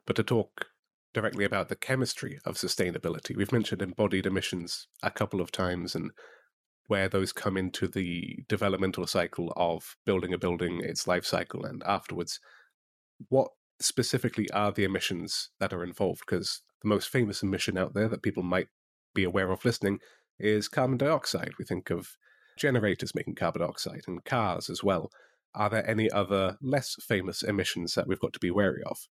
But 0.06 0.16
to 0.16 0.24
talk 0.24 0.68
directly 1.14 1.46
about 1.46 1.70
the 1.70 1.76
chemistry 1.76 2.40
of 2.46 2.56
sustainability. 2.56 3.36
We've 3.36 3.52
mentioned 3.52 3.82
embodied 3.82 4.26
emissions 4.26 4.88
a 5.02 5.12
couple 5.12 5.42
of 5.42 5.52
times 5.52 5.96
and 5.96 6.12
where 6.88 7.08
those 7.08 7.32
come 7.32 7.58
into 7.58 7.88
the 7.88 8.44
developmental 8.48 9.06
cycle 9.06 9.54
of 9.56 9.96
building 10.06 10.34
a 10.34 10.38
building, 10.38 10.82
its 10.84 11.08
life 11.08 11.26
cycle, 11.26 11.66
and 11.66 11.84
afterwards. 11.84 12.40
What 13.30 13.50
specifically 13.80 14.50
are 14.52 14.72
the 14.72 14.84
emissions 14.84 15.50
that 15.60 15.74
are 15.74 15.84
involved? 15.84 16.22
Because 16.28 16.62
the 16.82 16.90
most 16.90 17.10
famous 17.10 17.44
emission 17.44 17.78
out 17.78 17.94
there 17.94 18.08
that 18.08 18.24
people 18.24 18.44
might 18.44 18.68
be 19.14 19.24
aware 19.24 19.52
of 19.52 19.66
listening 19.66 20.00
is 20.40 20.68
carbon 20.68 20.98
dioxide. 20.98 21.54
We 21.60 21.66
think 21.66 21.90
of 21.90 22.18
generators 22.58 23.16
making 23.16 23.36
carbon 23.36 23.62
dioxide 23.62 24.04
and 24.08 24.24
cars 24.24 24.70
as 24.70 24.84
well. 24.84 25.12
Are 25.54 25.70
there 25.70 25.88
any 25.90 26.10
other 26.10 26.58
less 26.62 26.96
famous 27.02 27.42
emissions 27.42 27.96
that 27.96 28.08
we've 28.08 28.20
got 28.20 28.34
to 28.34 28.40
be 28.40 28.52
wary 28.52 28.84
of? 28.86 29.08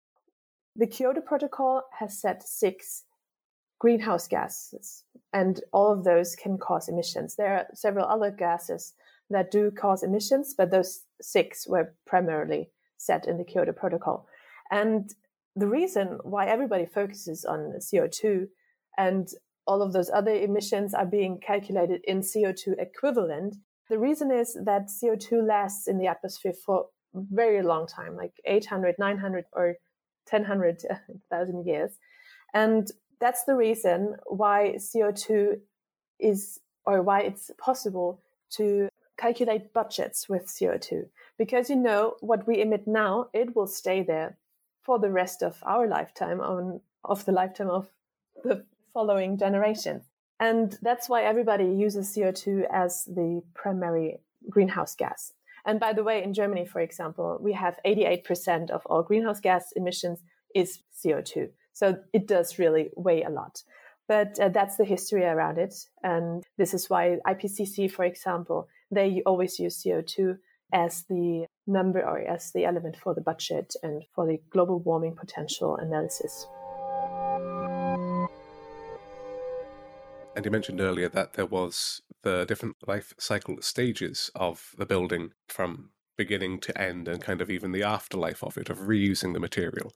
The 0.79 0.86
Kyoto 0.86 1.22
Protocol 1.22 1.81
has 1.98 2.22
set 2.22 2.48
six 2.48 3.03
greenhouse 3.79 4.27
gases, 4.27 5.05
and 5.34 5.60
all 5.74 5.91
of 5.91 6.03
those 6.03 6.36
can 6.36 6.60
cause 6.60 6.88
emissions. 6.88 7.36
There 7.36 7.53
are 7.53 7.65
several 7.74 8.05
other 8.05 8.29
gases 8.29 8.93
that 9.31 9.50
do 9.50 9.72
cause 9.72 10.03
emissions, 10.03 10.53
but 10.55 10.69
those 10.69 11.01
six 11.19 11.67
were 11.67 11.96
primarily 12.05 12.69
set 12.98 13.27
in 13.27 13.39
the 13.39 13.43
Kyoto 13.43 13.72
Protocol. 13.72 14.27
And 14.69 15.12
the 15.55 15.67
reason 15.67 16.19
why 16.22 16.46
everybody 16.46 16.86
focuses 16.86 17.43
on 17.43 17.74
CO2 17.79 18.48
and 19.00 19.27
all 19.65 19.81
of 19.81 19.93
those 19.93 20.12
other 20.12 20.34
emissions 20.34 20.93
are 20.93 21.05
being 21.07 21.39
calculated 21.39 22.01
in 22.03 22.22
CO2 22.22 22.77
equivalent, 22.77 23.55
the 23.89 23.98
reason 23.98 24.31
is 24.31 24.55
that 24.63 24.89
CO2 24.89 25.43
lasts 25.48 25.88
in 25.88 25.98
the 25.98 26.07
atmosphere 26.07 26.53
for 26.53 26.86
a 27.15 27.22
very 27.31 27.63
long 27.63 27.88
time, 27.88 28.15
like 28.15 28.34
800, 28.46 28.96
900, 29.00 29.46
or 29.53 29.75
10,000 30.27 31.65
years. 31.65 31.91
And 32.53 32.89
that's 33.19 33.43
the 33.46 33.55
reason 33.55 34.15
why 34.25 34.75
CO2 34.77 35.60
is, 36.19 36.60
or 36.86 37.01
why 37.01 37.22
it's 37.22 37.51
possible 37.57 38.22
to 38.51 38.89
calculate 39.17 39.74
budgets 39.74 40.29
with 40.29 40.48
CO2. 40.48 41.05
Because 41.38 41.69
you 41.69 41.75
know, 41.75 42.15
what 42.22 42.48
we 42.48 42.62
emit 42.62 42.88
now, 42.88 43.29
it 43.34 43.55
will 43.55 43.67
stay 43.67 44.03
there 44.03 44.38
for 44.84 45.00
the 45.00 45.12
rest 45.12 45.43
of 45.43 45.57
our 45.63 45.88
lifetime, 45.88 46.39
on, 46.39 46.79
of 47.03 47.25
the 47.25 47.31
lifetime 47.31 47.69
of 47.69 47.89
the 48.43 48.63
following 48.93 49.38
generation. 49.38 50.01
And 50.39 50.77
that's 50.81 51.10
why 51.10 51.24
everybody 51.24 51.65
uses 51.65 52.15
CO2 52.15 52.65
as 52.72 53.05
the 53.05 53.41
primary 53.53 54.19
greenhouse 54.50 54.96
gas. 54.96 55.34
And 55.67 55.81
by 55.81 55.91
the 55.91 56.03
way, 56.03 56.24
in 56.24 56.33
Germany, 56.33 56.65
for 56.65 56.79
example, 56.79 57.38
we 57.41 57.51
have 57.51 57.77
88% 57.86 58.69
of 58.69 58.86
all 58.86 59.03
greenhouse 59.03 59.41
gas 59.41 59.74
emissions 59.75 60.24
is 60.55 60.79
CO2. 60.95 61.50
So 61.74 61.97
it 62.13 62.25
does 62.25 62.57
really 62.57 62.89
weigh 62.95 63.24
a 63.24 63.29
lot. 63.29 63.63
But 64.07 64.39
uh, 64.39 64.47
that's 64.47 64.77
the 64.77 64.86
history 64.86 65.25
around 65.25 65.57
it. 65.57 65.75
And 66.01 66.45
this 66.57 66.74
is 66.74 66.89
why 66.89 67.17
IPCC, 67.27 67.91
for 67.91 68.05
example, 68.05 68.69
they 68.89 69.21
always 69.25 69.59
use 69.59 69.83
CO2 69.83 70.38
as 70.71 71.03
the 71.09 71.45
number 71.67 72.00
or 72.00 72.19
as 72.19 72.53
the 72.53 72.63
element 72.63 72.95
for 72.95 73.13
the 73.13 73.21
budget 73.21 73.75
and 73.83 74.03
for 74.15 74.25
the 74.25 74.39
global 74.50 74.79
warming 74.79 75.15
potential 75.15 75.75
analysis. 75.75 76.47
And 80.33 80.45
you 80.45 80.51
mentioned 80.51 80.79
earlier 80.79 81.09
that 81.09 81.33
there 81.33 81.45
was 81.45 82.01
the 82.27 82.46
different 82.46 82.75
life 82.86 83.13
cycle 83.17 83.55
stages 83.62 84.29
of 84.36 84.72
the 84.77 84.86
building 84.86 85.31
from 85.48 85.91
beginning 86.17 86.60
to 86.60 86.77
end 86.77 87.07
and 87.07 87.22
kind 87.22 87.39
of 87.39 87.50
even 87.50 87.72
the 87.72 87.84
afterlife 87.84 88.43
of 88.43 88.57
it, 88.57 88.69
of 88.69 88.79
reusing 88.79 89.31
the 89.34 89.39
material. 89.39 89.93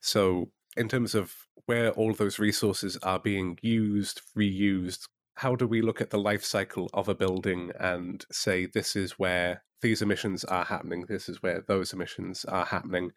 So, 0.00 0.50
in 0.76 0.88
terms 0.90 1.14
of 1.14 1.32
where 1.64 1.90
all 1.92 2.12
those 2.12 2.38
resources 2.38 2.98
are 3.02 3.18
being 3.18 3.58
used, 3.62 4.20
reused, 4.36 5.08
how 5.36 5.56
do 5.56 5.66
we 5.66 5.80
look 5.80 6.02
at 6.02 6.10
the 6.10 6.18
life 6.18 6.44
cycle 6.44 6.90
of 6.92 7.08
a 7.08 7.14
building 7.14 7.72
and 7.80 8.26
say 8.30 8.66
this 8.66 8.94
is 8.94 9.12
where 9.12 9.62
these 9.80 10.02
emissions 10.02 10.44
are 10.44 10.66
happening, 10.66 11.06
this 11.08 11.30
is 11.30 11.42
where 11.42 11.62
those 11.66 11.94
emissions 11.94 12.44
are 12.44 12.66
happening? 12.66 13.10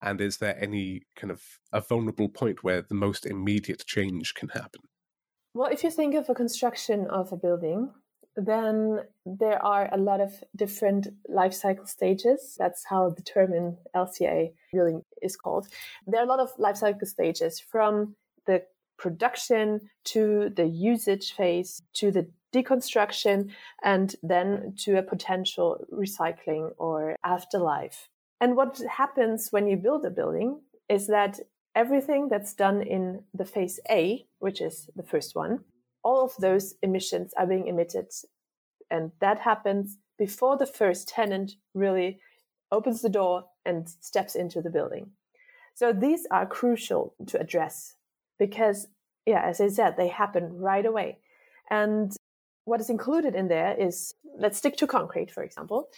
And 0.00 0.22
is 0.22 0.38
there 0.38 0.56
any 0.58 1.02
kind 1.16 1.30
of 1.30 1.42
a 1.70 1.82
vulnerable 1.82 2.30
point 2.30 2.64
where 2.64 2.80
the 2.80 2.94
most 2.94 3.26
immediate 3.26 3.84
change 3.84 4.32
can 4.32 4.48
happen? 4.48 4.80
Well, 5.52 5.70
if 5.70 5.84
you 5.84 5.90
think 5.90 6.14
of 6.14 6.30
a 6.30 6.34
construction 6.34 7.06
of 7.08 7.32
a 7.32 7.36
building, 7.36 7.90
then 8.36 9.00
there 9.24 9.62
are 9.64 9.88
a 9.92 9.96
lot 9.96 10.20
of 10.20 10.44
different 10.54 11.08
life 11.28 11.54
cycle 11.54 11.86
stages. 11.86 12.54
That's 12.58 12.84
how 12.84 13.10
the 13.10 13.22
term 13.22 13.54
in 13.54 13.76
LCA 13.94 14.52
really 14.72 15.00
is 15.22 15.36
called. 15.36 15.68
There 16.06 16.20
are 16.20 16.24
a 16.24 16.28
lot 16.28 16.40
of 16.40 16.50
life 16.58 16.76
cycle 16.76 17.06
stages 17.06 17.58
from 17.58 18.14
the 18.46 18.62
production 18.98 19.80
to 20.04 20.50
the 20.54 20.66
usage 20.66 21.32
phase 21.32 21.82
to 21.94 22.10
the 22.10 22.28
deconstruction 22.52 23.50
and 23.82 24.14
then 24.22 24.74
to 24.78 24.96
a 24.96 25.02
potential 25.02 25.84
recycling 25.92 26.72
or 26.78 27.16
afterlife. 27.24 28.08
And 28.40 28.56
what 28.56 28.80
happens 28.90 29.48
when 29.50 29.66
you 29.66 29.76
build 29.76 30.04
a 30.04 30.10
building 30.10 30.60
is 30.88 31.06
that 31.08 31.40
everything 31.74 32.28
that's 32.28 32.54
done 32.54 32.82
in 32.82 33.22
the 33.34 33.44
phase 33.44 33.80
A, 33.90 34.26
which 34.38 34.60
is 34.60 34.88
the 34.94 35.02
first 35.02 35.34
one, 35.34 35.64
all 36.06 36.24
of 36.24 36.36
those 36.38 36.74
emissions 36.82 37.34
are 37.36 37.48
being 37.48 37.66
emitted. 37.66 38.06
And 38.92 39.10
that 39.20 39.40
happens 39.40 39.98
before 40.16 40.56
the 40.56 40.72
first 40.80 41.08
tenant 41.08 41.56
really 41.74 42.20
opens 42.70 43.02
the 43.02 43.08
door 43.08 43.46
and 43.64 43.88
steps 43.88 44.36
into 44.36 44.62
the 44.62 44.70
building. 44.70 45.10
So 45.74 45.92
these 45.92 46.24
are 46.30 46.46
crucial 46.46 47.14
to 47.26 47.40
address 47.40 47.96
because, 48.38 48.86
yeah, 49.26 49.42
as 49.44 49.60
I 49.60 49.66
said, 49.66 49.96
they 49.96 50.06
happen 50.06 50.60
right 50.60 50.86
away. 50.86 51.18
And 51.70 52.14
what 52.66 52.80
is 52.80 52.88
included 52.88 53.34
in 53.34 53.48
there 53.48 53.74
is 53.76 54.14
let's 54.38 54.58
stick 54.58 54.76
to 54.76 54.86
concrete, 54.86 55.32
for 55.32 55.42
example. 55.42 55.88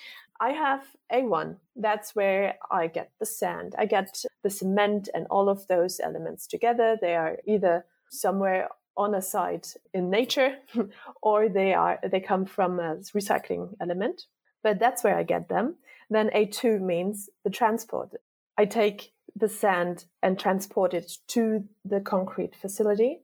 I 0.41 0.51
have 0.53 0.85
A1. 1.13 1.57
That's 1.77 2.15
where 2.17 2.55
I 2.71 2.87
get 2.87 3.11
the 3.21 3.27
sand, 3.27 3.75
I 3.77 3.85
get 3.85 4.25
the 4.43 4.51
cement, 4.51 5.11
and 5.13 5.27
all 5.29 5.51
of 5.51 5.67
those 5.67 6.01
elements 6.01 6.47
together. 6.47 6.97
They 6.99 7.15
are 7.15 7.37
either 7.47 7.85
somewhere 8.09 8.69
on 8.99 9.15
a 9.15 9.23
site 9.23 9.77
in 9.95 10.11
nature 10.11 10.57
or 11.23 11.49
they 11.49 11.73
are 11.73 11.99
they 12.11 12.21
come 12.21 12.45
from 12.45 12.79
a 12.81 12.97
recycling 13.17 13.75
element 13.81 14.27
but 14.63 14.79
that's 14.79 15.03
where 15.03 15.17
i 15.17 15.23
get 15.23 15.49
them 15.49 15.77
then 16.11 16.29
a2 16.35 16.81
means 16.81 17.31
the 17.45 17.51
transport 17.51 18.13
i 18.59 18.65
take 18.65 19.13
the 19.37 19.49
sand 19.49 20.05
and 20.23 20.39
transport 20.39 20.93
it 20.93 21.13
to 21.29 21.65
the 21.85 22.01
concrete 22.01 22.55
facility 22.55 23.21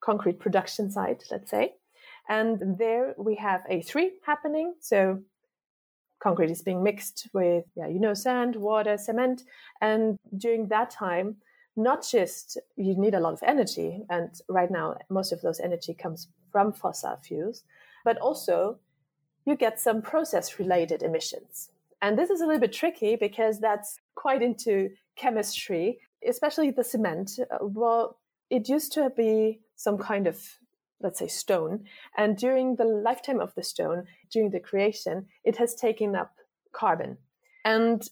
concrete 0.00 0.38
production 0.38 0.90
site 0.90 1.24
let's 1.30 1.50
say 1.50 1.72
and 2.28 2.78
there 2.78 3.14
we 3.16 3.36
have 3.36 3.62
A3 3.70 4.08
happening. 4.24 4.74
So 4.80 5.22
concrete 6.20 6.50
is 6.50 6.62
being 6.62 6.82
mixed 6.82 7.28
with, 7.32 7.64
yeah, 7.76 7.86
you 7.86 8.00
know, 8.00 8.14
sand, 8.14 8.56
water, 8.56 8.96
cement. 8.98 9.42
And 9.80 10.16
during 10.36 10.68
that 10.68 10.90
time, 10.90 11.36
not 11.76 12.06
just 12.10 12.58
you 12.76 12.96
need 12.96 13.14
a 13.14 13.20
lot 13.20 13.34
of 13.34 13.42
energy, 13.42 14.02
and 14.08 14.30
right 14.48 14.70
now 14.70 14.96
most 15.10 15.32
of 15.32 15.40
those 15.42 15.60
energy 15.60 15.94
comes 15.94 16.28
from 16.50 16.72
fossil 16.72 17.16
fuels, 17.22 17.64
but 18.04 18.18
also 18.18 18.78
you 19.44 19.56
get 19.56 19.78
some 19.78 20.02
process 20.02 20.58
related 20.58 21.02
emissions. 21.02 21.70
And 22.02 22.18
this 22.18 22.30
is 22.30 22.40
a 22.40 22.46
little 22.46 22.60
bit 22.60 22.72
tricky 22.72 23.16
because 23.16 23.60
that's 23.60 23.98
quite 24.14 24.42
into 24.42 24.90
chemistry, 25.16 25.98
especially 26.26 26.70
the 26.70 26.84
cement. 26.84 27.38
Uh, 27.38 27.58
well, 27.60 28.18
it 28.50 28.68
used 28.68 28.92
to 28.92 29.10
be 29.10 29.60
some 29.76 29.98
kind 29.98 30.26
of 30.26 30.58
let's 31.00 31.18
say 31.18 31.26
stone 31.26 31.84
and 32.16 32.38
during 32.38 32.76
the 32.76 32.84
lifetime 32.84 33.38
of 33.38 33.54
the 33.54 33.62
stone 33.62 34.04
during 34.30 34.50
the 34.50 34.60
creation 34.60 35.26
it 35.44 35.56
has 35.56 35.74
taken 35.74 36.16
up 36.16 36.32
carbon 36.72 37.18
and 37.66 38.08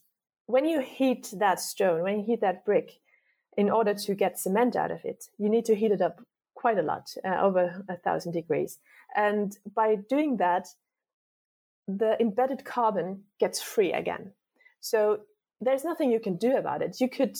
when 0.46 0.66
you 0.66 0.80
heat 0.80 1.32
that 1.38 1.58
stone 1.58 2.02
when 2.02 2.18
you 2.18 2.24
heat 2.24 2.42
that 2.42 2.62
brick 2.64 3.00
in 3.56 3.70
order 3.70 3.94
to 3.94 4.14
get 4.14 4.38
cement 4.38 4.76
out 4.76 4.90
of 4.90 5.04
it 5.04 5.28
you 5.38 5.48
need 5.48 5.64
to 5.64 5.74
heat 5.74 5.92
it 5.92 6.00
up 6.00 6.20
quite 6.54 6.78
a 6.78 6.82
lot 6.82 7.14
uh, 7.24 7.40
over 7.40 7.84
a 7.88 7.96
thousand 7.96 8.32
degrees 8.32 8.78
and 9.16 9.58
by 9.74 9.96
doing 10.08 10.36
that 10.36 10.68
the 11.86 12.20
embedded 12.20 12.64
carbon 12.64 13.22
gets 13.38 13.60
free 13.60 13.92
again 13.92 14.32
so 14.80 15.20
there's 15.60 15.84
nothing 15.84 16.10
you 16.10 16.20
can 16.20 16.36
do 16.36 16.56
about 16.56 16.82
it 16.82 17.00
you 17.00 17.08
could 17.08 17.36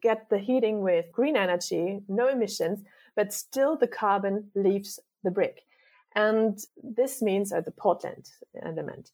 get 0.00 0.28
the 0.30 0.38
heating 0.38 0.80
with 0.80 1.12
green 1.12 1.36
energy 1.36 2.00
no 2.08 2.28
emissions 2.28 2.80
but 3.16 3.32
still 3.32 3.76
the 3.76 3.86
carbon 3.86 4.50
leaves 4.54 5.00
the 5.22 5.30
brick. 5.30 5.62
And 6.14 6.58
this 6.82 7.20
means, 7.22 7.52
or 7.52 7.60
the 7.60 7.72
Portland 7.72 8.30
element. 8.62 9.10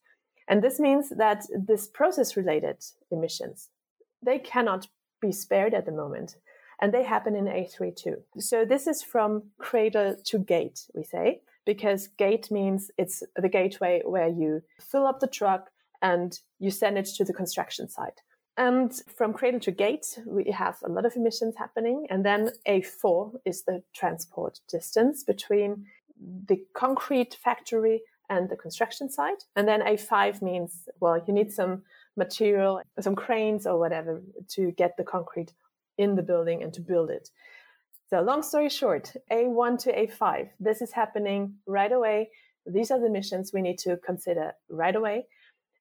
And 0.49 0.63
this 0.63 0.79
means 0.79 1.11
that 1.11 1.47
this 1.57 1.87
process 1.87 2.37
related 2.37 2.85
emissions, 3.11 3.69
they 4.23 4.39
cannot 4.39 4.89
be 5.21 5.33
spared 5.33 5.75
at 5.75 5.87
the 5.87 5.93
moment. 5.93 6.37
And 6.81 6.95
they 6.95 7.05
happen 7.05 7.37
in 7.37 7.45
A3 7.45 7.95
too. 7.95 8.17
So 8.39 8.65
this 8.65 8.87
is 8.87 9.03
from 9.03 9.43
cradle 9.59 10.17
to 10.25 10.39
gate, 10.39 10.87
we 10.95 11.05
say, 11.05 11.43
because 11.67 12.09
gate 12.09 12.51
means 12.51 12.91
it's 12.97 13.23
the 13.37 13.49
gateway 13.49 14.03
where 14.05 14.29
you 14.29 14.63
fill 14.81 15.07
up 15.07 15.21
the 15.21 15.27
truck 15.27 15.71
and 16.01 16.39
you 16.59 16.71
send 16.71 16.97
it 16.97 17.07
to 17.17 17.25
the 17.25 17.35
construction 17.35 17.89
site. 17.89 18.23
And 18.57 18.93
from 19.17 19.33
cradle 19.33 19.61
to 19.61 19.71
gate, 19.71 20.19
we 20.27 20.51
have 20.53 20.79
a 20.85 20.89
lot 20.89 21.07
of 21.07 21.17
emissions 21.17 21.55
happening. 21.57 22.07
And 22.11 22.25
then 22.25 22.51
A4 22.67 23.41
is 23.45 23.63
the 23.65 23.83
transport 23.95 24.61
distance 24.69 25.23
between 25.23 25.87
the 26.47 26.63
concrete 26.75 27.35
factory 27.35 28.03
and 28.29 28.49
the 28.49 28.57
construction 28.57 29.11
site. 29.11 29.45
And 29.57 29.67
then 29.67 29.81
A5 29.81 30.43
means, 30.43 30.89
well, 31.01 31.23
you 31.27 31.35
need 31.35 31.53
some 31.53 31.83
material, 32.27 32.81
some 33.01 33.17
cranes 33.17 33.67
or 33.67 33.77
whatever 33.79 34.23
to 34.55 34.63
get 34.73 34.97
the 34.97 35.05
concrete 35.05 35.53
in 35.99 36.15
the 36.15 36.23
building 36.31 36.63
and 36.63 36.73
to 36.75 36.81
build 36.81 37.11
it. 37.11 37.31
So, 38.11 38.21
long 38.21 38.43
story 38.43 38.69
short, 38.69 39.13
A1 39.31 39.73
to 39.85 39.91
A5, 39.93 40.51
this 40.59 40.83
is 40.83 40.93
happening 40.93 41.55
right 41.67 41.93
away. 41.93 42.31
These 42.67 42.91
are 42.91 43.01
the 43.01 43.17
missions 43.19 43.53
we 43.53 43.63
need 43.63 43.79
to 43.87 43.97
consider 43.99 44.53
right 44.69 44.97
away. 44.97 45.27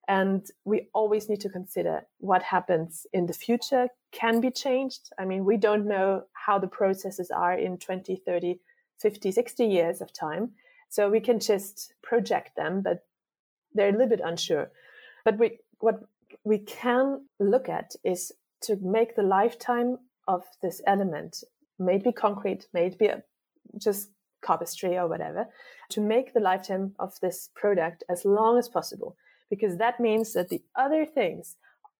And 0.08 0.46
we 0.66 0.90
always 0.94 1.30
need 1.30 1.42
to 1.42 1.50
consider 1.50 2.02
what 2.18 2.42
happens 2.42 3.06
in 3.14 3.28
the 3.28 3.34
future 3.34 3.90
can 4.12 4.42
be 4.42 4.52
changed. 4.52 5.04
I 5.20 5.26
mean, 5.26 5.46
we 5.46 5.58
don't 5.58 5.88
know 5.88 6.24
how 6.34 6.58
the 6.60 6.68
processes 6.80 7.30
are 7.30 7.54
in 7.54 7.78
20, 7.78 8.16
30, 8.26 8.60
50, 9.00 9.32
60 9.32 9.66
years 9.66 10.02
of 10.02 10.12
time. 10.12 10.52
So 10.90 11.10
we 11.10 11.20
can 11.20 11.40
just 11.40 11.94
project 12.02 12.56
them, 12.56 12.82
but 12.82 13.06
they're 13.74 13.90
a 13.90 13.92
little 13.92 14.16
bit 14.16 14.22
unsure. 14.24 14.72
But 15.26 15.38
we, 15.38 15.60
what 15.80 16.00
we 16.44 16.60
can 16.60 17.26
look 17.40 17.70
at 17.70 17.96
is 18.04 18.32
to 18.62 18.78
make 18.82 19.16
the 19.16 19.24
lifetime 19.24 19.98
of 20.28 20.44
this 20.62 20.82
element, 20.86 21.44
maybe 21.78 22.12
concrete, 22.12 22.68
maybe 22.74 23.10
just 23.78 24.10
carpentry 24.42 24.98
or 24.98 25.08
whatever, 25.08 25.48
to 25.90 26.02
make 26.02 26.34
the 26.34 26.40
lifetime 26.40 26.94
of 27.00 27.14
this 27.22 27.50
product 27.56 28.04
as 28.10 28.26
long 28.26 28.58
as 28.58 28.70
possible 28.70 29.16
because 29.50 29.78
that 29.78 30.00
means 30.00 30.34
that 30.34 30.50
the 30.50 30.62
other 30.76 31.06
things 31.06 31.58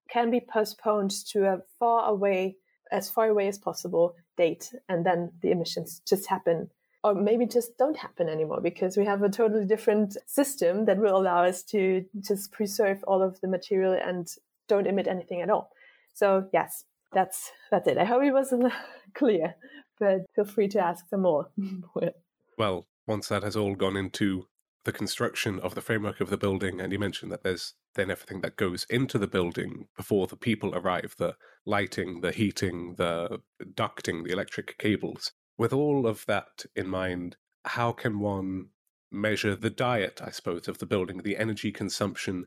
can 0.10 0.32
be 0.32 0.40
postponed 0.40 1.12
to 1.12 1.46
a 1.46 1.60
far 1.80 2.10
away, 2.10 2.58
as 2.92 3.10
far 3.10 3.28
away 3.28 3.48
as 3.48 3.58
possible 3.58 4.16
date, 4.38 4.74
and 4.88 5.06
then 5.06 5.32
the 5.42 5.52
emissions 5.52 6.02
just 6.08 6.28
happen. 6.28 6.70
Or 7.04 7.16
maybe 7.16 7.46
just 7.46 7.78
don't 7.78 7.96
happen 7.96 8.28
anymore 8.28 8.60
because 8.62 8.98
we 8.98 9.06
have 9.06 9.24
a 9.24 9.30
totally 9.30 9.66
different 9.66 10.18
system 10.28 10.86
that 10.86 10.98
will 10.98 11.16
allow 11.16 11.46
us 11.46 11.64
to 11.64 12.04
just 12.20 12.52
preserve 12.52 13.04
all 13.06 13.22
of 13.22 13.40
the 13.40 13.48
material 13.48 13.94
and 13.94 14.28
don't 14.68 14.88
emit 14.88 15.08
anything 15.08 15.42
at 15.42 15.50
all. 15.50 15.72
So 16.14 16.50
yes, 16.52 16.84
that's 17.14 17.52
that's 17.72 17.88
it. 17.88 17.98
I 17.98 18.06
hope 18.06 18.24
it 18.24 18.34
wasn't 18.34 18.72
clear, 19.14 19.56
but 20.00 20.26
feel 20.36 20.46
free 20.46 20.68
to 20.70 20.80
ask 20.80 21.08
some 21.10 21.22
more. 21.22 21.50
well, 22.58 22.88
once 23.08 23.28
that 23.30 23.44
has 23.44 23.56
all 23.56 23.76
gone 23.76 23.98
into 23.98 24.48
the 24.86 24.92
construction 24.92 25.60
of 25.60 25.76
the 25.76 25.82
framework 25.82 26.22
of 26.22 26.30
the 26.30 26.38
building, 26.38 26.80
and 26.80 26.92
you 26.92 27.00
mentioned 27.00 27.32
that 27.32 27.44
there's 27.44 27.74
then 27.96 28.12
everything 28.12 28.42
that 28.42 28.56
goes 28.56 28.86
into 28.90 29.18
the 29.18 29.28
building 29.28 29.88
before 29.98 30.28
the 30.28 30.38
people 30.38 30.74
arrive 30.76 31.16
the 31.18 31.36
lighting, 31.66 32.22
the 32.22 32.32
heating, 32.32 32.96
the 32.98 33.40
ducting, 33.74 34.24
the 34.24 34.32
electric 34.32 34.78
cables. 34.78 35.32
With 35.60 35.74
all 35.74 36.08
of 36.08 36.26
that 36.26 36.66
in 36.74 36.88
mind, 36.88 37.36
how 37.66 37.92
can 37.92 38.22
one 38.22 38.68
measure 39.12 39.58
the 39.58 39.70
diet, 39.70 40.22
I 40.24 40.32
suppose, 40.32 40.70
of 40.70 40.78
the 40.78 40.86
building, 40.86 41.18
the 41.18 41.36
energy 41.36 41.70
consumption? 41.74 42.46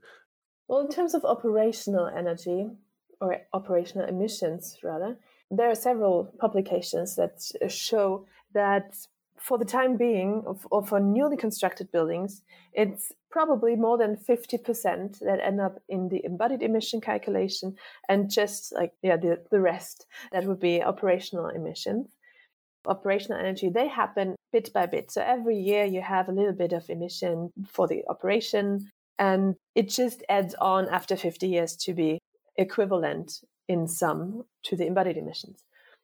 Well, 0.66 0.80
in 0.80 0.88
terms 0.88 1.12
of 1.12 1.22
operational 1.22 2.06
energy, 2.06 2.70
or 3.20 3.36
operational 3.52 4.08
emissions, 4.08 4.78
rather, 4.82 5.18
there 5.50 5.68
are 5.68 5.74
several 5.74 6.32
publications 6.40 7.14
that 7.16 7.52
uh, 7.62 7.68
show 7.68 8.24
that 8.54 8.96
for 9.36 9.58
the 9.58 9.66
time 9.66 9.98
being, 9.98 10.42
or 10.70 10.82
for 10.82 10.98
newly 10.98 11.36
constructed 11.36 11.92
buildings, 11.92 12.40
it's 12.72 13.12
probably 13.30 13.76
more 13.76 13.98
than 13.98 14.16
50% 14.16 15.18
that 15.18 15.40
end 15.44 15.60
up 15.60 15.82
in 15.86 16.08
the 16.08 16.24
embodied 16.24 16.62
emission 16.62 17.02
calculation 17.02 17.76
and 18.08 18.30
just 18.30 18.72
like, 18.72 18.94
yeah, 19.02 19.18
the, 19.18 19.42
the 19.50 19.60
rest, 19.60 20.06
that 20.30 20.44
would 20.44 20.60
be 20.60 20.82
operational 20.82 21.48
emissions. 21.48 22.06
Operational 22.86 23.38
energy, 23.38 23.68
they 23.68 23.88
happen 23.88 24.34
bit 24.52 24.72
by 24.72 24.86
bit. 24.86 25.10
So 25.10 25.22
every 25.22 25.56
year 25.56 25.84
you 25.84 26.00
have 26.00 26.28
a 26.28 26.32
little 26.32 26.52
bit 26.52 26.72
of 26.72 26.90
emission 26.90 27.50
for 27.66 27.86
the 27.86 28.02
operation, 28.08 28.90
and 29.18 29.54
it 29.74 29.88
just 29.88 30.22
adds 30.28 30.54
on 30.60 30.88
after 30.88 31.16
50 31.16 31.46
years 31.46 31.76
to 31.76 31.94
be 31.94 32.18
equivalent 32.56 33.40
in 33.68 33.86
sum 33.86 34.44
to 34.64 34.76
the 34.76 34.86
embodied 34.86 35.16
emissions. 35.16 35.62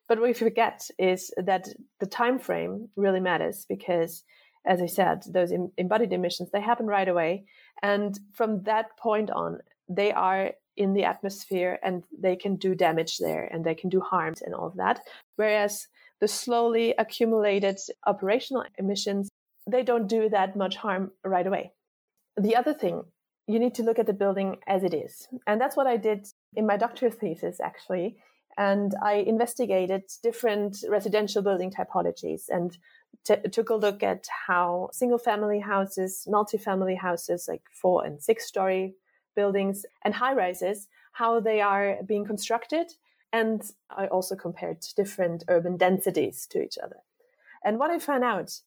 But 0.08 0.18
what 0.18 0.28
we 0.28 0.32
forget 0.32 0.88
is 0.98 1.32
that 1.36 1.68
the 2.00 2.06
time 2.06 2.38
frame 2.38 2.88
really 2.96 3.20
matters 3.20 3.66
because, 3.68 4.22
as 4.64 4.80
I 4.80 4.86
said, 4.86 5.24
those 5.28 5.52
embodied 5.76 6.12
emissions 6.12 6.50
they 6.50 6.60
happen 6.60 6.86
right 6.86 7.08
away, 7.08 7.44
and 7.82 8.18
from 8.32 8.62
that 8.62 8.96
point 8.96 9.30
on, 9.30 9.58
they 9.88 10.12
are 10.12 10.52
in 10.76 10.94
the 10.94 11.04
atmosphere 11.04 11.78
and 11.82 12.04
they 12.16 12.36
can 12.36 12.54
do 12.56 12.74
damage 12.74 13.18
there 13.18 13.44
and 13.52 13.64
they 13.64 13.74
can 13.74 13.90
do 13.90 14.00
harm 14.00 14.34
and 14.44 14.54
all 14.54 14.68
of 14.68 14.76
that. 14.76 15.00
Whereas 15.36 15.88
the 16.20 16.28
slowly 16.28 16.94
accumulated 16.98 17.78
operational 18.06 18.64
emissions, 18.78 19.28
they 19.70 19.82
don't 19.82 20.08
do 20.08 20.28
that 20.28 20.56
much 20.56 20.76
harm 20.76 21.12
right 21.24 21.46
away. 21.46 21.72
The 22.36 22.56
other 22.56 22.74
thing, 22.74 23.02
you 23.46 23.58
need 23.58 23.74
to 23.76 23.82
look 23.82 23.98
at 23.98 24.06
the 24.06 24.12
building 24.12 24.56
as 24.66 24.84
it 24.84 24.94
is. 24.94 25.28
And 25.46 25.60
that's 25.60 25.76
what 25.76 25.86
I 25.86 25.96
did 25.96 26.26
in 26.54 26.66
my 26.66 26.76
doctoral 26.76 27.12
thesis, 27.12 27.60
actually 27.60 28.18
and 28.58 28.92
I 29.00 29.14
investigated 29.14 30.02
different 30.20 30.78
residential 30.88 31.42
building 31.42 31.70
typologies 31.70 32.48
and 32.48 32.76
t- 33.24 33.48
took 33.52 33.70
a 33.70 33.76
look 33.76 34.02
at 34.02 34.26
how 34.48 34.90
single 34.92 35.18
family 35.18 35.60
houses, 35.60 36.26
multi-family 36.28 36.96
houses, 36.96 37.46
like 37.48 37.62
four 37.70 38.04
and 38.04 38.20
six 38.20 38.46
story 38.46 38.96
buildings, 39.36 39.86
and 40.04 40.12
high 40.12 40.34
rises, 40.34 40.88
how 41.12 41.38
they 41.38 41.60
are 41.60 41.98
being 42.04 42.24
constructed. 42.24 42.92
And 43.32 43.62
I 43.90 44.06
also 44.06 44.36
compared 44.36 44.80
different 44.96 45.44
urban 45.48 45.76
densities 45.76 46.46
to 46.50 46.62
each 46.62 46.78
other. 46.82 46.96
And 47.64 47.78
what 47.78 47.90
I 47.90 47.98
found 47.98 48.24
out, 48.24 48.60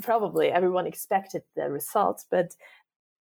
probably 0.00 0.48
everyone 0.48 0.86
expected 0.86 1.42
the 1.56 1.70
results, 1.70 2.26
but 2.30 2.54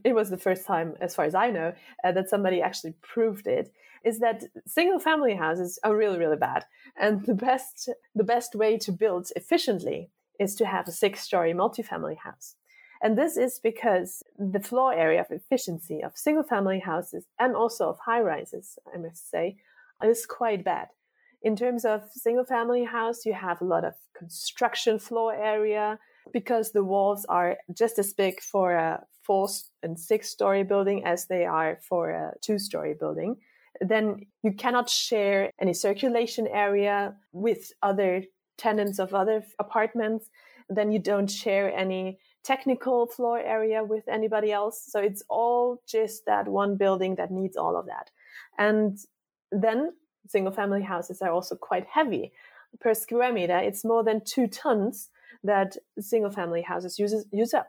it 0.03 0.13
was 0.13 0.29
the 0.29 0.37
first 0.37 0.65
time, 0.65 0.95
as 0.99 1.15
far 1.15 1.25
as 1.25 1.35
I 1.35 1.51
know, 1.51 1.73
uh, 2.03 2.11
that 2.11 2.29
somebody 2.29 2.61
actually 2.61 2.95
proved 3.01 3.47
it, 3.47 3.71
is 4.03 4.19
that 4.19 4.43
single 4.65 4.99
family 4.99 5.35
houses 5.35 5.79
are 5.83 5.95
really, 5.95 6.17
really 6.17 6.37
bad. 6.37 6.65
And 6.99 7.25
the 7.25 7.35
best, 7.35 7.89
the 8.15 8.23
best 8.23 8.55
way 8.55 8.77
to 8.79 8.91
build 8.91 9.27
efficiently 9.35 10.09
is 10.39 10.55
to 10.55 10.65
have 10.65 10.87
a 10.87 10.91
six 10.91 11.21
story 11.21 11.53
multifamily 11.53 12.17
house. 12.17 12.55
And 13.03 13.17
this 13.17 13.37
is 13.37 13.59
because 13.59 14.23
the 14.37 14.59
floor 14.59 14.93
area 14.93 15.21
of 15.21 15.31
efficiency 15.31 16.01
of 16.01 16.17
single 16.17 16.43
family 16.43 16.79
houses 16.79 17.25
and 17.39 17.55
also 17.55 17.89
of 17.89 17.99
high 17.99 18.21
rises, 18.21 18.77
I 18.93 18.97
must 18.97 19.29
say, 19.29 19.57
is 20.03 20.25
quite 20.25 20.63
bad. 20.63 20.87
In 21.43 21.55
terms 21.55 21.85
of 21.85 22.03
single 22.13 22.45
family 22.45 22.83
house, 22.83 23.25
you 23.25 23.33
have 23.33 23.61
a 23.61 23.65
lot 23.65 23.83
of 23.83 23.93
construction 24.15 24.99
floor 24.99 25.33
area 25.33 25.97
because 26.31 26.71
the 26.71 26.83
walls 26.83 27.25
are 27.25 27.57
just 27.75 27.97
as 27.97 28.13
big 28.13 28.39
for 28.41 28.75
a 28.75 29.03
four 29.23 29.47
and 29.81 29.99
six 29.99 30.29
story 30.29 30.63
building 30.63 31.03
as 31.05 31.25
they 31.27 31.45
are 31.45 31.79
for 31.87 32.11
a 32.11 32.33
two 32.41 32.59
story 32.59 32.93
building. 32.99 33.37
Then 33.79 34.27
you 34.43 34.53
cannot 34.53 34.89
share 34.89 35.51
any 35.59 35.73
circulation 35.73 36.47
area 36.47 37.15
with 37.31 37.71
other 37.81 38.23
tenants 38.57 38.99
of 38.99 39.13
other 39.13 39.43
apartments. 39.59 40.29
Then 40.69 40.91
you 40.91 40.99
don't 40.99 41.29
share 41.29 41.73
any 41.75 42.19
technical 42.43 43.07
floor 43.07 43.39
area 43.39 43.83
with 43.83 44.07
anybody 44.07 44.51
else. 44.51 44.83
So 44.87 44.99
it's 44.99 45.23
all 45.29 45.81
just 45.87 46.25
that 46.25 46.47
one 46.47 46.75
building 46.75 47.15
that 47.15 47.31
needs 47.31 47.57
all 47.57 47.77
of 47.77 47.85
that. 47.87 48.09
And 48.57 48.97
then 49.51 49.93
single 50.27 50.51
family 50.51 50.81
houses 50.81 51.21
are 51.21 51.31
also 51.31 51.55
quite 51.55 51.87
heavy. 51.87 52.31
Per 52.79 52.93
square 52.93 53.33
meter, 53.33 53.57
it's 53.57 53.83
more 53.83 54.03
than 54.03 54.21
two 54.23 54.47
tons 54.47 55.09
that 55.43 55.75
single 55.99 56.31
family 56.31 56.61
houses 56.61 56.97
use, 56.99 57.25
use 57.31 57.53
up. 57.53 57.67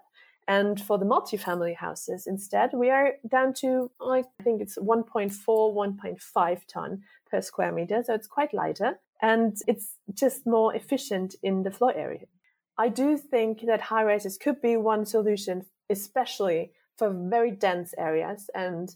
And 0.49 0.81
for 0.81 0.99
the 0.99 1.05
multifamily 1.05 1.77
houses, 1.77 2.27
instead, 2.27 2.71
we 2.75 2.90
are 2.90 3.12
down 3.29 3.55
to, 3.55 3.90
I 4.01 4.25
think 4.42 4.61
it's 4.61 4.77
1.4, 4.77 5.33
1.5 5.47 6.61
ton 6.66 7.03
per 7.31 7.40
square 7.40 7.73
meter. 7.73 8.03
So 8.05 8.14
it's 8.14 8.27
quite 8.27 8.53
lighter 8.53 8.99
and 9.21 9.57
it's 9.68 9.95
just 10.12 10.47
more 10.47 10.75
efficient 10.75 11.37
in 11.42 11.62
the 11.62 11.71
floor 11.71 11.95
area. 11.95 12.27
I 12.77 12.88
do 12.88 13.16
think 13.16 13.62
that 13.66 13.83
high 13.83 14.03
rises 14.03 14.37
could 14.37 14.61
be 14.61 14.77
one 14.77 15.07
solution, 15.07 15.66
especially 15.88 16.73
for 16.97 17.11
very 17.11 17.53
dense 17.53 17.95
areas 17.97 18.51
and 18.55 18.95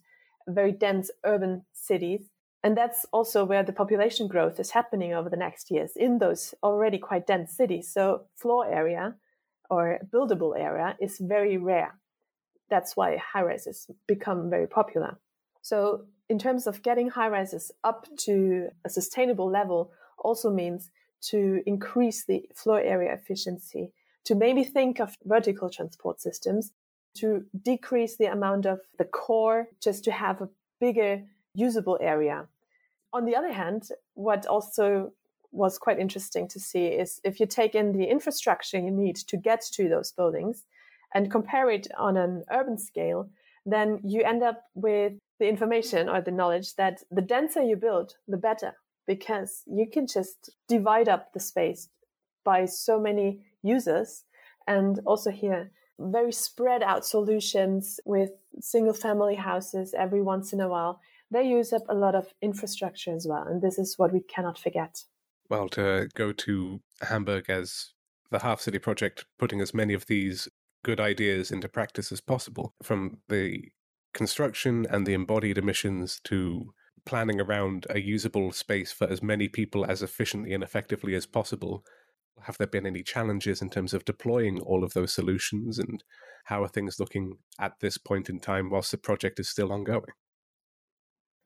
very 0.49 0.73
dense 0.73 1.11
urban 1.25 1.65
cities. 1.73 2.23
And 2.67 2.77
that's 2.77 3.07
also 3.13 3.45
where 3.45 3.63
the 3.63 3.73
population 3.73 4.27
growth 4.27 4.59
is 4.59 4.73
happening 4.73 5.15
over 5.15 5.31
the 5.31 5.37
next 5.37 5.71
years 5.71 5.93
in 5.95 6.19
those 6.19 6.53
already 6.65 6.99
quite 6.99 7.25
dense 7.25 7.57
cities. 7.57 7.93
So, 7.93 8.23
floor 8.35 8.67
area 8.69 9.15
or 9.71 10.01
buildable 10.13 10.59
area 10.59 10.97
is 11.01 11.19
very 11.21 11.59
rare. 11.59 11.95
That's 12.69 12.97
why 12.97 13.19
high 13.19 13.43
rises 13.43 13.89
become 14.09 14.51
very 14.51 14.67
popular. 14.67 15.21
So, 15.63 16.07
in 16.29 16.41
terms 16.41 16.67
of 16.67 16.83
getting 16.83 17.09
high 17.09 17.29
rises 17.29 17.71
up 17.85 18.09
to 18.25 18.71
a 18.85 18.91
sustainable 18.91 19.49
level, 19.49 19.93
also 20.19 20.51
means 20.51 20.91
to 21.31 21.63
increase 21.67 22.25
the 22.25 22.49
floor 22.53 22.81
area 22.81 23.13
efficiency, 23.13 23.93
to 24.25 24.35
maybe 24.35 24.65
think 24.65 24.99
of 24.99 25.17
vertical 25.25 25.71
transport 25.71 26.21
systems, 26.21 26.73
to 27.19 27.45
decrease 27.63 28.17
the 28.17 28.33
amount 28.33 28.67
of 28.67 28.81
the 28.99 29.05
core, 29.05 29.69
just 29.81 30.03
to 30.03 30.11
have 30.11 30.41
a 30.41 30.49
bigger 30.81 31.23
usable 31.55 31.99
area. 32.01 32.49
On 33.17 33.25
the 33.25 33.35
other 33.35 33.51
hand, 33.53 33.89
what 34.13 34.45
also 34.45 35.13
was 35.51 35.79
quite 35.79 35.99
interesting 35.99 36.47
to 36.49 36.61
see 36.61 36.89
is 36.89 37.19
if 37.25 37.41
you 37.41 37.47
take 37.47 37.75
in 37.75 37.93
the 37.93 38.05
infrastructure 38.05 38.79
you 38.79 38.91
need 38.91 39.17
to 39.17 39.39
get 39.39 39.63
to 39.73 39.89
those 39.89 40.13
buildings 40.13 40.65
and 41.15 41.31
compare 41.31 41.71
it 41.71 41.87
on 41.97 42.19
an 42.19 42.45
urban 42.51 42.77
scale, 42.77 43.31
then 43.65 44.01
you 44.05 44.23
end 44.23 44.43
up 44.43 44.61
with 44.75 45.15
the 45.39 45.49
information 45.49 46.11
or 46.11 46.21
the 46.21 46.31
knowledge 46.31 46.75
that 46.75 47.03
the 47.11 47.23
denser 47.23 47.63
you 47.63 47.75
build, 47.75 48.13
the 48.29 48.37
better 48.37 48.75
because 49.07 49.63
you 49.67 49.87
can 49.91 50.07
just 50.07 50.51
divide 50.69 51.09
up 51.09 51.33
the 51.33 51.41
space 51.41 51.89
by 52.45 52.67
so 52.67 53.01
many 53.01 53.41
users. 53.63 54.25
And 54.67 55.01
also 55.07 55.31
here, 55.31 55.71
very 55.99 56.33
spread 56.33 56.83
out 56.83 57.07
solutions 57.07 57.99
with 58.05 58.33
single 58.61 58.93
family 58.93 59.37
houses 59.37 59.95
every 59.97 60.21
once 60.21 60.53
in 60.53 60.61
a 60.61 60.69
while. 60.69 61.01
They 61.31 61.45
use 61.45 61.73
up 61.73 61.83
a 61.89 61.95
lot 61.95 62.15
of 62.15 62.29
infrastructure 62.41 63.15
as 63.15 63.27
well. 63.29 63.43
And 63.43 63.61
this 63.61 63.79
is 63.79 63.95
what 63.97 64.13
we 64.13 64.21
cannot 64.21 64.59
forget. 64.59 65.03
Well, 65.49 65.69
to 65.71 66.09
go 66.15 66.33
to 66.33 66.81
Hamburg 67.03 67.49
as 67.49 67.93
the 68.31 68.39
Hafen 68.39 68.61
City 68.61 68.79
Project, 68.79 69.27
putting 69.39 69.61
as 69.61 69.75
many 69.75 69.95
of 69.95 70.07
these 70.07 70.49
good 70.85 71.01
ideas 71.01 71.51
into 71.51 71.69
practice 71.69 72.13
as 72.13 72.21
possible, 72.21 72.75
from 72.83 73.19
the 73.29 73.65
construction 74.15 74.87
and 74.89 75.07
the 75.07 75.15
embodied 75.15 75.59
emissions 75.59 76.21
to 76.25 76.73
planning 77.05 77.41
around 77.41 77.87
a 77.91 78.01
usable 78.01 78.51
space 78.51 78.93
for 78.93 79.09
as 79.09 79.23
many 79.23 79.49
people 79.49 79.85
as 79.85 80.03
efficiently 80.03 80.53
and 80.53 80.63
effectively 80.63 81.15
as 81.15 81.27
possible. 81.27 81.85
Have 82.43 82.59
there 82.59 82.67
been 82.67 82.87
any 82.87 83.03
challenges 83.03 83.63
in 83.63 83.71
terms 83.71 83.95
of 83.95 84.05
deploying 84.05 84.61
all 84.61 84.85
of 84.85 84.93
those 84.93 85.13
solutions, 85.13 85.79
and 85.79 86.03
how 86.45 86.63
are 86.63 86.69
things 86.69 86.99
looking 86.99 87.39
at 87.61 87.75
this 87.81 87.99
point 87.99 88.29
in 88.29 88.41
time 88.41 88.71
whilst 88.71 88.91
the 88.91 88.99
project 88.99 89.39
is 89.39 89.49
still 89.49 89.73
ongoing? 89.73 90.15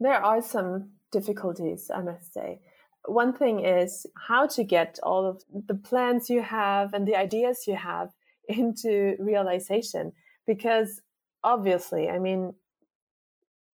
There 0.01 0.25
are 0.25 0.41
some 0.41 0.93
difficulties, 1.13 1.91
I 1.95 2.01
must 2.01 2.33
say. 2.33 2.61
One 3.05 3.35
thing 3.35 3.65
is 3.65 4.07
how 4.29 4.47
to 4.49 4.65
get 4.65 4.99
all 5.03 5.27
of 5.27 5.43
the 5.67 5.75
plans 5.75 6.31
you 6.31 6.43
have 6.43 6.95
and 6.95 7.07
the 7.07 7.17
ideas 7.17 7.65
you 7.67 7.77
have 7.77 8.11
into 8.49 9.17
realization, 9.19 10.13
because 10.47 11.03
obviously, 11.45 12.09
I 12.09 12.19
mean, 12.19 12.55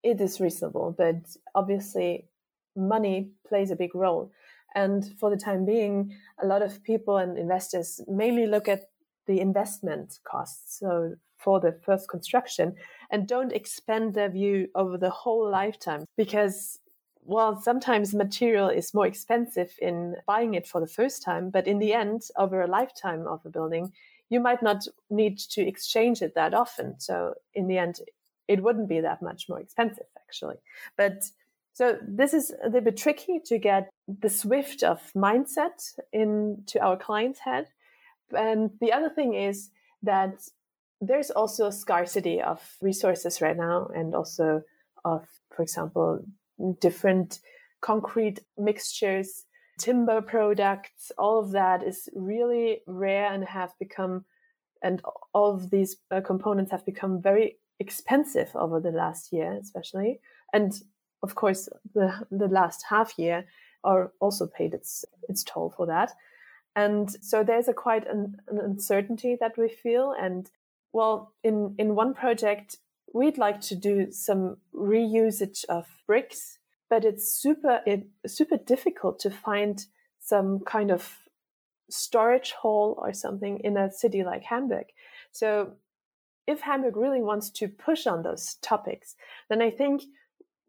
it 0.03 0.21
is 0.21 0.39
reasonable, 0.39 0.93
but 0.97 1.15
obviously 1.55 2.27
money 2.75 3.31
plays 3.47 3.71
a 3.71 3.75
big 3.75 3.95
role. 3.95 4.31
And 4.75 5.03
for 5.19 5.29
the 5.29 5.37
time 5.37 5.65
being, 5.65 6.15
a 6.41 6.45
lot 6.45 6.61
of 6.61 6.83
people 6.83 7.17
and 7.17 7.37
investors 7.37 8.01
mainly 8.07 8.45
look 8.45 8.67
at 8.67 8.83
the 9.27 9.39
investment 9.39 10.19
costs. 10.23 10.79
So 10.79 11.15
for 11.37 11.59
the 11.59 11.71
first 11.85 12.09
construction 12.09 12.75
and 13.11 13.27
don't 13.27 13.53
expand 13.53 14.13
their 14.13 14.29
view 14.29 14.67
over 14.75 14.97
the 14.97 15.09
whole 15.09 15.49
lifetime 15.49 16.05
because 16.17 16.79
well, 17.27 17.59
sometimes 17.61 18.15
material 18.15 18.69
is 18.69 18.93
more 18.93 19.05
expensive 19.05 19.73
in 19.81 20.15
buying 20.25 20.53
it 20.53 20.65
for 20.65 20.79
the 20.79 20.87
first 20.87 21.21
time, 21.21 21.49
but 21.49 21.67
in 21.67 21.77
the 21.77 21.93
end, 21.93 22.21
over 22.37 22.61
a 22.61 22.67
lifetime 22.67 23.27
of 23.27 23.45
a 23.45 23.49
building, 23.49 23.91
you 24.29 24.39
might 24.39 24.63
not 24.63 24.87
need 25.09 25.37
to 25.37 25.61
exchange 25.61 26.21
it 26.21 26.35
that 26.35 26.53
often. 26.53 26.97
So 26.99 27.33
in 27.53 27.67
the 27.67 27.77
end, 27.77 27.99
it 28.47 28.63
wouldn't 28.63 28.87
be 28.87 29.01
that 29.01 29.21
much 29.21 29.49
more 29.49 29.59
expensive 29.59 30.05
actually. 30.17 30.55
But 30.95 31.25
so 31.73 31.97
this 32.01 32.33
is 32.33 32.51
a 32.63 32.67
little 32.67 32.81
bit 32.81 32.97
tricky 32.97 33.39
to 33.45 33.57
get 33.57 33.89
the 34.07 34.29
swift 34.29 34.83
of 34.83 35.01
mindset 35.13 35.99
into 36.13 36.79
our 36.81 36.97
client's 36.97 37.39
head. 37.39 37.67
And 38.35 38.71
the 38.81 38.93
other 38.93 39.09
thing 39.09 39.33
is 39.33 39.69
that 40.03 40.41
there's 40.99 41.31
also 41.31 41.67
a 41.67 41.71
scarcity 41.71 42.41
of 42.41 42.59
resources 42.81 43.41
right 43.41 43.55
now 43.57 43.87
and 43.95 44.15
also 44.15 44.63
of, 45.05 45.27
for 45.55 45.61
example, 45.61 46.23
different 46.79 47.39
concrete 47.81 48.39
mixtures, 48.57 49.45
timber 49.79 50.21
products, 50.21 51.11
all 51.17 51.39
of 51.39 51.51
that 51.51 51.83
is 51.83 52.09
really 52.13 52.81
rare 52.87 53.31
and 53.31 53.43
have 53.45 53.73
become, 53.79 54.25
and 54.81 55.01
all 55.33 55.53
of 55.53 55.69
these 55.69 55.97
uh, 56.11 56.21
components 56.21 56.71
have 56.71 56.85
become 56.85 57.21
very 57.21 57.57
expensive 57.79 58.49
over 58.55 58.79
the 58.79 58.91
last 58.91 59.31
year, 59.31 59.53
especially. 59.53 60.19
And 60.51 60.73
of 61.23 61.35
course, 61.35 61.69
the, 61.93 62.25
the 62.31 62.47
last 62.47 62.85
half 62.89 63.17
year 63.17 63.45
are 63.83 64.11
also 64.19 64.47
paid 64.47 64.73
its, 64.73 65.05
its 65.29 65.43
toll 65.43 65.73
for 65.75 65.85
that. 65.85 66.11
And 66.77 67.09
so 67.23 67.43
there's 67.43 67.67
a 67.67 67.73
quite 67.73 68.07
an, 68.07 68.37
an 68.47 68.59
uncertainty 68.59 69.35
that 69.39 69.57
we 69.57 69.67
feel. 69.67 70.13
And 70.17 70.47
well, 70.93 71.33
in, 71.43 71.73
in 71.79 71.95
one 71.95 72.13
project, 72.13 72.77
we'd 73.11 73.39
like 73.39 73.59
to 73.61 73.75
do 73.75 74.11
some 74.11 74.57
reusage 74.75 75.65
of 75.69 75.87
bricks, 76.05 76.59
but 76.87 77.03
it's 77.03 77.33
super, 77.33 77.81
it, 77.87 78.05
super 78.27 78.57
difficult 78.57 79.17
to 79.21 79.31
find 79.31 79.87
some 80.19 80.59
kind 80.59 80.91
of 80.91 81.17
storage 81.89 82.51
hall 82.51 82.95
or 82.99 83.11
something 83.11 83.59
in 83.63 83.75
a 83.75 83.91
city 83.91 84.23
like 84.23 84.43
Hamburg. 84.43 84.85
So 85.31 85.71
if 86.45 86.61
Hamburg 86.61 86.95
really 86.95 87.21
wants 87.21 87.49
to 87.49 87.67
push 87.67 88.05
on 88.05 88.21
those 88.21 88.53
topics, 88.61 89.15
then 89.49 89.63
I 89.63 89.71
think 89.71 90.03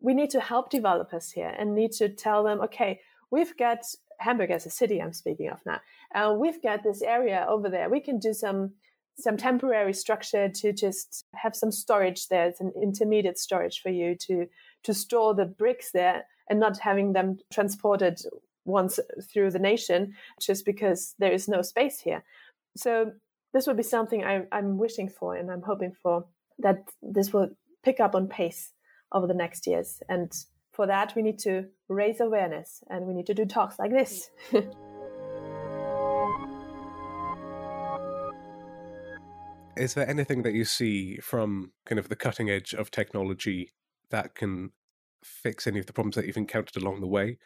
we 0.00 0.14
need 0.14 0.30
to 0.30 0.40
help 0.40 0.70
developers 0.70 1.32
here 1.32 1.54
and 1.58 1.74
need 1.74 1.92
to 1.92 2.08
tell 2.08 2.44
them, 2.44 2.62
okay, 2.62 3.00
we've 3.30 3.54
got 3.58 3.80
Hamburg 4.18 4.50
as 4.50 4.66
a 4.66 4.70
city. 4.70 5.00
I'm 5.00 5.12
speaking 5.12 5.48
of 5.48 5.60
now. 5.64 5.80
Uh, 6.14 6.34
we've 6.34 6.62
got 6.62 6.82
this 6.82 7.02
area 7.02 7.46
over 7.48 7.68
there. 7.68 7.88
We 7.88 8.00
can 8.00 8.18
do 8.18 8.32
some 8.32 8.72
some 9.20 9.36
temporary 9.36 9.92
structure 9.92 10.48
to 10.48 10.72
just 10.72 11.24
have 11.34 11.56
some 11.56 11.72
storage 11.72 12.28
there. 12.28 12.46
It's 12.46 12.60
an 12.60 12.72
intermediate 12.80 13.38
storage 13.38 13.80
for 13.80 13.90
you 13.90 14.14
to 14.26 14.46
to 14.84 14.94
store 14.94 15.34
the 15.34 15.44
bricks 15.44 15.90
there 15.92 16.24
and 16.48 16.60
not 16.60 16.78
having 16.78 17.12
them 17.12 17.38
transported 17.52 18.20
once 18.64 19.00
through 19.32 19.50
the 19.50 19.58
nation 19.58 20.14
just 20.40 20.64
because 20.64 21.14
there 21.18 21.32
is 21.32 21.48
no 21.48 21.62
space 21.62 22.00
here. 22.00 22.22
So 22.76 23.12
this 23.52 23.66
would 23.66 23.76
be 23.76 23.82
something 23.82 24.24
I, 24.24 24.42
I'm 24.52 24.78
wishing 24.78 25.08
for 25.08 25.34
and 25.34 25.50
I'm 25.50 25.62
hoping 25.62 25.92
for 25.92 26.26
that 26.58 26.88
this 27.02 27.32
will 27.32 27.48
pick 27.82 27.98
up 27.98 28.14
on 28.14 28.28
pace 28.28 28.72
over 29.12 29.26
the 29.26 29.34
next 29.34 29.66
years. 29.66 30.02
And 30.08 30.32
for 30.78 30.86
that, 30.86 31.12
we 31.16 31.22
need 31.22 31.40
to 31.40 31.64
raise 31.88 32.20
awareness 32.20 32.84
and 32.88 33.04
we 33.04 33.12
need 33.12 33.26
to 33.26 33.34
do 33.34 33.44
talks 33.44 33.80
like 33.80 33.90
this. 33.90 34.30
Is 39.76 39.94
there 39.94 40.08
anything 40.08 40.42
that 40.42 40.54
you 40.54 40.64
see 40.64 41.16
from 41.16 41.72
kind 41.84 41.98
of 41.98 42.08
the 42.08 42.14
cutting 42.14 42.48
edge 42.48 42.74
of 42.74 42.92
technology 42.92 43.72
that 44.10 44.36
can 44.36 44.70
fix 45.24 45.66
any 45.66 45.80
of 45.80 45.86
the 45.86 45.92
problems 45.92 46.14
that 46.14 46.28
you've 46.28 46.36
encountered 46.36 46.80
along 46.80 47.00
the 47.00 47.08
way? 47.08 47.38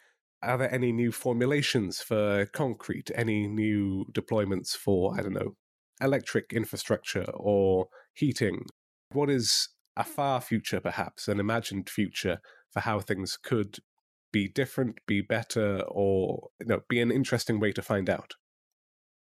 Are 0.43 0.59
there 0.59 0.71
any 0.71 0.91
new 0.91 1.11
formulations 1.11 2.01
for 2.01 2.45
concrete? 2.53 3.09
Any 3.15 3.47
new 3.47 4.05
deployments 4.11 4.77
for, 4.77 5.17
I 5.17 5.23
don't 5.23 5.33
know, 5.33 5.55
electric 5.99 6.53
infrastructure 6.53 7.25
or 7.33 7.87
heating? 8.13 8.67
What 9.11 9.31
is 9.31 9.69
a 9.97 10.03
far 10.03 10.39
future, 10.39 10.79
perhaps, 10.79 11.27
an 11.27 11.39
imagined 11.39 11.89
future 11.89 12.39
for 12.73 12.81
how 12.81 12.99
things 12.99 13.37
could 13.37 13.79
be 14.31 14.47
different, 14.47 14.99
be 15.05 15.21
better, 15.21 15.81
or 15.87 16.49
you 16.59 16.67
know, 16.67 16.81
be 16.89 16.99
an 16.99 17.11
interesting 17.11 17.59
way 17.59 17.71
to 17.71 17.81
find 17.81 18.09
out? 18.09 18.33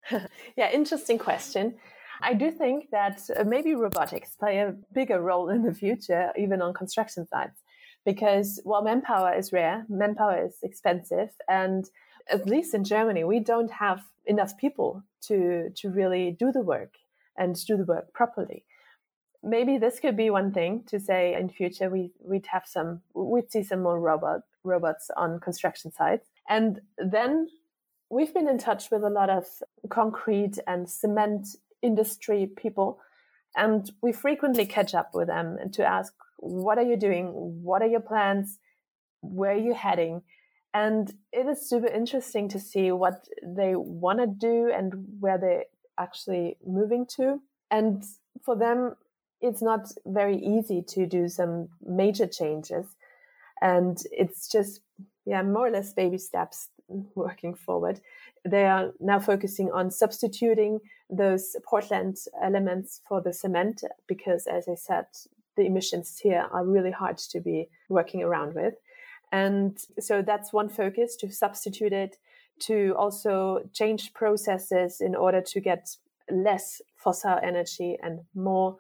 yeah, 0.56 0.72
interesting 0.72 1.18
question. 1.18 1.76
I 2.22 2.34
do 2.34 2.52
think 2.52 2.90
that 2.92 3.22
uh, 3.36 3.44
maybe 3.44 3.74
robotics 3.76 4.36
play 4.36 4.60
a 4.60 4.76
bigger 4.94 5.22
role 5.22 5.50
in 5.50 5.64
the 5.64 5.74
future, 5.74 6.32
even 6.38 6.62
on 6.62 6.74
construction 6.74 7.26
sites, 7.28 7.62
because 8.06 8.60
while 8.64 8.84
manpower 8.84 9.34
is 9.34 9.52
rare, 9.52 9.86
manpower 9.90 10.46
is 10.46 10.58
expensive, 10.62 11.30
and 11.48 11.90
at 12.30 12.46
least 12.46 12.74
in 12.74 12.84
Germany, 12.84 13.24
we 13.24 13.40
don't 13.40 13.72
have 13.72 14.04
enough 14.26 14.58
people 14.58 15.04
to 15.22 15.70
to 15.76 15.90
really 15.90 16.36
do 16.38 16.52
the 16.52 16.62
work 16.62 16.94
and 17.38 17.56
do 17.66 17.78
the 17.78 17.86
work 17.86 18.14
properly. 18.14 18.66
Maybe 19.44 19.78
this 19.78 20.00
could 20.00 20.18
be 20.18 20.30
one 20.30 20.52
thing 20.52 20.84
to 20.88 21.00
say 21.00 21.34
in 21.34 21.50
future 21.50 21.90
we 21.90 22.12
we'd 22.20 22.48
have 22.48 22.64
some 22.66 23.02
we'd 23.14 23.52
see 23.52 23.64
some 23.64 23.82
more 23.82 24.00
robot 24.00 24.42
robots 24.64 25.10
on 25.16 25.40
construction 25.40 25.92
sites. 25.92 26.30
And 26.48 26.82
then 26.98 27.48
we've 28.10 28.34
been 28.34 28.50
in 28.50 28.58
touch 28.58 28.92
with 28.92 29.04
a 29.04 29.10
lot 29.10 29.30
of 29.30 29.46
concrete 29.90 30.58
and 30.68 30.90
cement 30.90 31.48
industry 31.82 32.50
people 32.58 33.00
and 33.56 33.90
we 34.02 34.12
frequently 34.12 34.66
catch 34.66 34.94
up 34.94 35.12
with 35.14 35.28
them 35.28 35.58
and 35.62 35.74
to 35.74 35.86
ask 35.86 36.14
what 36.38 36.78
are 36.78 36.84
you 36.84 36.98
doing 36.98 37.28
what 37.64 37.82
are 37.82 37.88
your 37.88 38.02
plans 38.02 38.60
where 39.22 39.52
are 39.52 39.58
you 39.58 39.74
heading 39.74 40.22
and 40.74 41.12
it 41.32 41.48
is 41.48 41.68
super 41.68 41.88
interesting 41.88 42.48
to 42.50 42.60
see 42.60 42.92
what 42.92 43.28
they 43.44 43.74
want 43.76 44.20
to 44.20 44.28
do 44.28 44.72
and 44.76 44.94
where 45.20 45.38
they're 45.38 45.66
actually 45.98 46.58
moving 46.66 47.06
to. 47.18 47.42
And 47.72 48.04
for 48.44 48.56
them, 48.56 48.96
it's 49.42 49.62
not 49.62 49.92
very 50.06 50.38
easy 50.38 50.82
to 50.82 51.06
do 51.06 51.28
some 51.28 51.70
major 51.86 52.28
changes. 52.28 52.86
And 53.62 54.02
it's 54.12 54.50
just, 54.50 54.82
yeah, 55.26 55.42
more 55.42 55.68
or 55.68 55.72
less 55.72 55.94
baby 55.94 56.18
steps 56.18 56.70
working 57.16 57.56
forward. 57.56 58.02
They 58.46 58.66
are 58.66 58.92
now 59.00 59.20
focusing 59.20 59.72
on 59.72 59.92
substituting 59.92 60.80
those 61.10 61.56
Portland 61.66 62.18
elements 62.42 63.02
for 63.08 63.22
the 63.22 63.34
cement 63.34 63.84
because, 64.08 64.48
as 64.48 64.68
I 64.68 64.76
said, 64.76 65.06
the 65.58 65.66
emissions 65.66 66.18
here 66.18 66.48
are 66.52 66.66
really 66.66 66.92
hard 66.92 67.18
to 67.18 67.40
be 67.40 67.70
working 67.90 68.24
around 68.24 68.56
with. 68.56 68.76
And 69.32 69.78
so 70.00 70.22
that's 70.22 70.54
one 70.54 70.70
focus 70.70 71.16
to 71.18 71.32
substitute 71.32 71.94
it, 71.94 72.18
to 72.60 72.96
also 72.98 73.70
change 73.74 74.14
processes 74.14 75.02
in 75.02 75.16
order 75.16 75.42
to 75.42 75.60
get 75.60 75.96
less 76.32 76.82
fossil 76.96 77.38
energy 77.44 77.98
and 78.02 78.22
more 78.34 78.78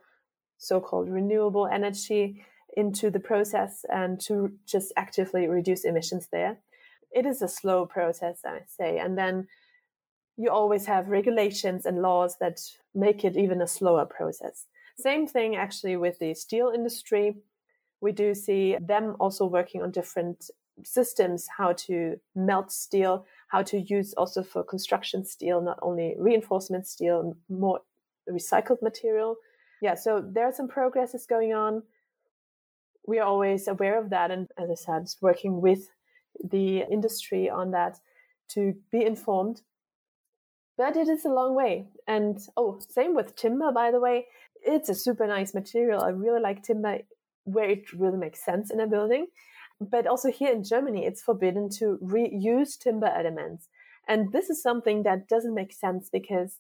so 0.59 0.79
called 0.79 1.09
renewable 1.09 1.67
energy 1.67 2.45
into 2.77 3.09
the 3.09 3.19
process 3.19 3.83
and 3.91 4.19
to 4.21 4.53
just 4.67 4.93
actively 4.95 5.47
reduce 5.47 5.83
emissions 5.83 6.27
there. 6.31 6.59
It 7.11 7.25
is 7.25 7.41
a 7.41 7.47
slow 7.47 7.87
process, 7.87 8.41
I 8.45 8.59
say. 8.67 8.99
And 8.99 9.17
then 9.17 9.47
you 10.37 10.51
always 10.51 10.85
have 10.85 11.07
regulations 11.07 11.87
and 11.87 12.03
laws 12.03 12.37
that 12.39 12.59
make 12.93 13.25
it 13.25 13.35
even 13.35 13.61
a 13.61 13.67
slower 13.67 14.05
process. 14.05 14.67
Same 14.99 15.25
thing 15.25 15.55
actually 15.55 15.97
with 15.97 16.19
the 16.19 16.35
steel 16.35 16.71
industry 16.75 17.35
we 18.01 18.11
do 18.11 18.33
see 18.33 18.77
them 18.79 19.15
also 19.19 19.45
working 19.45 19.81
on 19.81 19.91
different 19.91 20.49
systems, 20.83 21.47
how 21.57 21.73
to 21.73 22.19
melt 22.35 22.71
steel, 22.71 23.25
how 23.49 23.61
to 23.63 23.79
use 23.79 24.13
also 24.13 24.43
for 24.43 24.63
construction 24.63 25.25
steel, 25.25 25.61
not 25.61 25.79
only 25.81 26.15
reinforcement 26.17 26.87
steel, 26.87 27.35
more 27.49 27.81
recycled 28.29 28.81
material. 28.81 29.35
Yeah, 29.81 29.95
so 29.95 30.23
there 30.25 30.45
are 30.45 30.53
some 30.53 30.67
progresses 30.67 31.25
going 31.25 31.53
on. 31.53 31.83
We 33.07 33.19
are 33.19 33.27
always 33.27 33.67
aware 33.67 33.99
of 33.99 34.09
that. 34.09 34.31
And 34.31 34.47
as 34.57 34.69
I 34.69 34.75
said, 34.75 35.07
working 35.21 35.61
with 35.61 35.89
the 36.43 36.83
industry 36.91 37.49
on 37.49 37.71
that 37.71 37.97
to 38.49 38.73
be 38.91 39.05
informed. 39.05 39.61
But 40.77 40.95
it 40.95 41.09
is 41.09 41.25
a 41.25 41.29
long 41.29 41.55
way. 41.55 41.87
And 42.07 42.39
oh, 42.55 42.79
same 42.89 43.15
with 43.15 43.35
timber, 43.35 43.71
by 43.71 43.91
the 43.91 43.99
way. 43.99 44.27
It's 44.61 44.89
a 44.89 44.95
super 44.95 45.27
nice 45.27 45.53
material. 45.53 46.01
I 46.01 46.09
really 46.09 46.41
like 46.41 46.63
timber 46.63 46.99
where 47.45 47.69
it 47.69 47.93
really 47.93 48.17
makes 48.17 48.43
sense 48.43 48.71
in 48.71 48.79
a 48.79 48.87
building. 48.87 49.27
But 49.81 50.07
also 50.07 50.29
here 50.29 50.51
in 50.51 50.63
Germany, 50.63 51.05
it's 51.05 51.21
forbidden 51.21 51.69
to 51.79 51.97
reuse 52.03 52.77
timber 52.77 53.07
elements. 53.07 53.69
And 54.07 54.31
this 54.31 54.49
is 54.49 54.61
something 54.61 55.03
that 55.03 55.27
doesn't 55.27 55.53
make 55.53 55.71
sense 55.71 56.09
because 56.11 56.57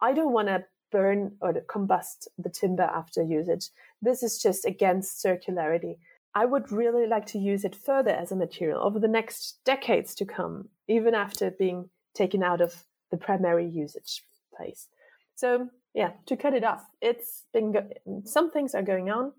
I 0.00 0.12
don't 0.12 0.32
want 0.32 0.48
to 0.48 0.64
burn 0.92 1.36
or 1.40 1.52
combust 1.68 2.28
the 2.38 2.50
timber 2.50 2.84
after 2.84 3.22
usage. 3.22 3.70
This 4.00 4.22
is 4.22 4.40
just 4.40 4.64
against 4.64 5.24
circularity. 5.24 5.96
I 6.34 6.44
would 6.44 6.70
really 6.70 7.06
like 7.06 7.26
to 7.26 7.38
use 7.38 7.64
it 7.64 7.74
further 7.74 8.10
as 8.10 8.30
a 8.30 8.36
material 8.36 8.82
over 8.82 8.98
the 8.98 9.08
next 9.08 9.58
decades 9.64 10.14
to 10.16 10.24
come, 10.24 10.68
even 10.88 11.14
after 11.14 11.50
being 11.50 11.90
taken 12.14 12.42
out 12.42 12.60
of 12.60 12.84
the 13.10 13.16
primary 13.16 13.68
usage 13.68 14.22
place. 14.56 14.88
So, 15.34 15.68
yeah, 15.94 16.12
to 16.26 16.36
cut 16.36 16.54
it 16.54 16.64
off, 16.64 16.86
it's 17.00 17.44
been 17.52 17.72
go- 17.72 17.90
some 18.24 18.50
things 18.50 18.74
are 18.74 18.82
going 18.82 19.10
on. 19.10 19.32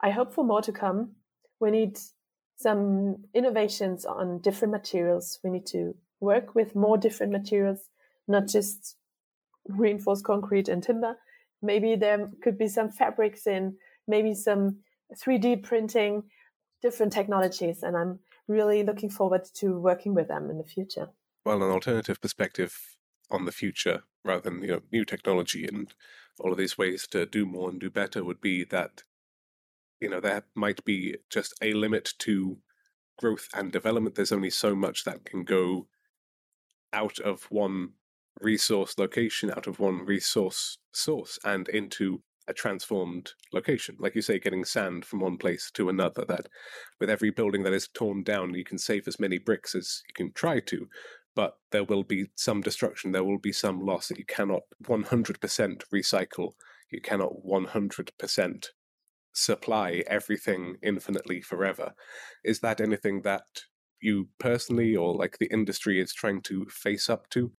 I 0.00 0.10
hope 0.10 0.34
for 0.34 0.44
more 0.44 0.62
to 0.62 0.72
come. 0.72 1.12
We 1.60 1.70
need 1.70 1.98
some 2.56 3.24
innovations 3.34 4.04
on 4.04 4.40
different 4.40 4.72
materials. 4.72 5.38
We 5.44 5.50
need 5.50 5.66
to 5.66 5.94
work 6.20 6.54
with 6.54 6.74
more 6.74 6.98
different 6.98 7.32
materials, 7.32 7.90
not 8.26 8.48
just 8.48 8.96
reinforced 9.68 10.24
concrete 10.24 10.68
and 10.68 10.82
timber. 10.82 11.16
Maybe 11.62 11.96
there 11.96 12.30
could 12.42 12.58
be 12.58 12.68
some 12.68 12.90
fabrics 12.90 13.46
in, 13.46 13.76
maybe 14.06 14.34
some 14.34 14.78
3D 15.16 15.62
printing, 15.62 16.24
different 16.82 17.12
technologies. 17.12 17.82
And 17.82 17.96
I'm 17.96 18.18
really 18.48 18.82
looking 18.82 19.10
forward 19.10 19.42
to 19.54 19.78
working 19.78 20.14
with 20.14 20.28
them 20.28 20.50
in 20.50 20.58
the 20.58 20.64
future. 20.64 21.08
Well, 21.44 21.62
an 21.62 21.70
alternative 21.70 22.20
perspective 22.20 22.76
on 23.30 23.44
the 23.44 23.52
future 23.52 24.02
rather 24.24 24.42
than 24.42 24.62
you 24.62 24.68
know 24.68 24.80
new 24.92 25.04
technology 25.04 25.66
and 25.66 25.94
all 26.40 26.52
of 26.52 26.58
these 26.58 26.78
ways 26.78 27.06
to 27.06 27.26
do 27.26 27.46
more 27.46 27.68
and 27.70 27.80
do 27.80 27.90
better 27.90 28.24
would 28.24 28.40
be 28.40 28.64
that 28.64 29.02
you 30.00 30.08
know 30.08 30.20
there 30.20 30.44
might 30.54 30.84
be 30.84 31.16
just 31.30 31.54
a 31.62 31.72
limit 31.72 32.12
to 32.18 32.58
growth 33.18 33.48
and 33.54 33.72
development 33.72 34.14
there's 34.14 34.32
only 34.32 34.50
so 34.50 34.74
much 34.74 35.04
that 35.04 35.24
can 35.24 35.44
go 35.44 35.86
out 36.92 37.18
of 37.18 37.44
one 37.44 37.90
resource 38.40 38.98
location 38.98 39.50
out 39.50 39.66
of 39.66 39.78
one 39.78 40.04
resource 40.04 40.78
source 40.92 41.38
and 41.44 41.68
into 41.68 42.22
a 42.46 42.52
transformed 42.52 43.32
location 43.52 43.96
like 43.98 44.14
you 44.14 44.20
say 44.20 44.38
getting 44.38 44.64
sand 44.64 45.04
from 45.04 45.20
one 45.20 45.38
place 45.38 45.70
to 45.72 45.88
another 45.88 46.24
that 46.26 46.46
with 47.00 47.08
every 47.08 47.30
building 47.30 47.62
that 47.62 47.72
is 47.72 47.88
torn 47.88 48.22
down 48.22 48.52
you 48.52 48.64
can 48.64 48.76
save 48.76 49.08
as 49.08 49.18
many 49.18 49.38
bricks 49.38 49.74
as 49.74 50.02
you 50.08 50.14
can 50.14 50.32
try 50.32 50.60
to 50.60 50.86
but 51.34 51.54
there 51.72 51.84
will 51.84 52.02
be 52.02 52.26
some 52.34 52.60
destruction 52.60 53.12
there 53.12 53.24
will 53.24 53.38
be 53.38 53.52
some 53.52 53.80
loss 53.80 54.08
that 54.08 54.18
you 54.18 54.26
cannot 54.26 54.62
100% 54.86 55.82
recycle 55.92 56.52
you 56.90 57.00
cannot 57.00 57.32
100% 57.46 58.66
supply 59.34 60.02
everything 60.06 60.76
infinitely 60.82 61.40
forever. 61.42 61.92
Is 62.44 62.60
that 62.60 62.80
anything 62.80 63.22
that 63.22 63.44
you 64.00 64.28
personally 64.38 64.94
or 64.96 65.14
like 65.14 65.38
the 65.38 65.52
industry 65.52 66.00
is 66.00 66.14
trying 66.14 66.40
to 66.42 66.66
face 66.70 67.10
up 67.10 67.28
to? 67.30 67.52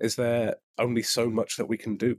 Is 0.00 0.16
there 0.16 0.56
only 0.78 1.02
so 1.02 1.28
much 1.28 1.56
that 1.56 1.68
we 1.68 1.76
can 1.76 1.96
do? 1.96 2.16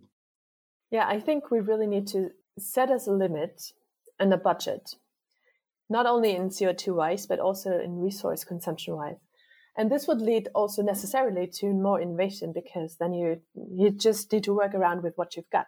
Yeah, 0.92 1.08
I 1.08 1.20
think 1.20 1.52
we 1.52 1.60
really 1.60 1.88
need 1.88 2.08
to 2.08 2.32
set 2.58 2.92
as 2.92 3.08
a 3.08 3.12
limit 3.12 3.74
and 4.20 4.34
a 4.34 4.38
budget, 4.38 4.96
not 5.90 6.06
only 6.06 6.36
in 6.36 6.50
CO2 6.50 6.96
wise, 6.96 7.26
but 7.26 7.40
also 7.40 7.80
in 7.80 8.00
resource 8.00 8.44
consumption 8.44 8.96
wise. 8.96 9.18
And 9.78 9.90
this 9.90 10.08
would 10.08 10.20
lead 10.20 10.50
also 10.54 10.82
necessarily 10.82 11.48
to 11.60 11.68
more 11.68 12.02
innovation 12.02 12.52
because 12.54 12.98
then 12.98 13.14
you 13.14 13.42
you 13.56 13.92
just 13.92 14.32
need 14.32 14.44
to 14.44 14.54
work 14.54 14.74
around 14.74 15.04
with 15.04 15.18
what 15.18 15.36
you've 15.36 15.50
got. 15.52 15.68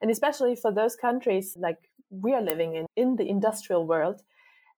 And 0.00 0.10
especially 0.10 0.56
for 0.56 0.72
those 0.72 0.96
countries 0.96 1.56
like 1.58 1.90
we 2.10 2.32
are 2.32 2.42
living 2.42 2.74
in, 2.74 2.86
in 2.96 3.16
the 3.16 3.28
industrial 3.28 3.86
world, 3.86 4.22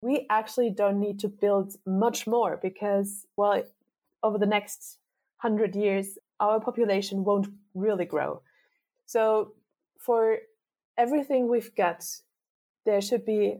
we 0.00 0.26
actually 0.30 0.70
don't 0.70 1.00
need 1.00 1.20
to 1.20 1.28
build 1.28 1.74
much 1.86 2.26
more 2.26 2.58
because, 2.60 3.26
well, 3.36 3.62
over 4.22 4.38
the 4.38 4.46
next 4.46 4.98
hundred 5.38 5.74
years, 5.74 6.18
our 6.40 6.60
population 6.60 7.24
won't 7.24 7.48
really 7.74 8.04
grow. 8.04 8.42
So, 9.06 9.52
for 9.98 10.38
everything 10.98 11.48
we've 11.48 11.74
got, 11.74 12.04
there 12.84 13.00
should 13.00 13.24
be 13.24 13.58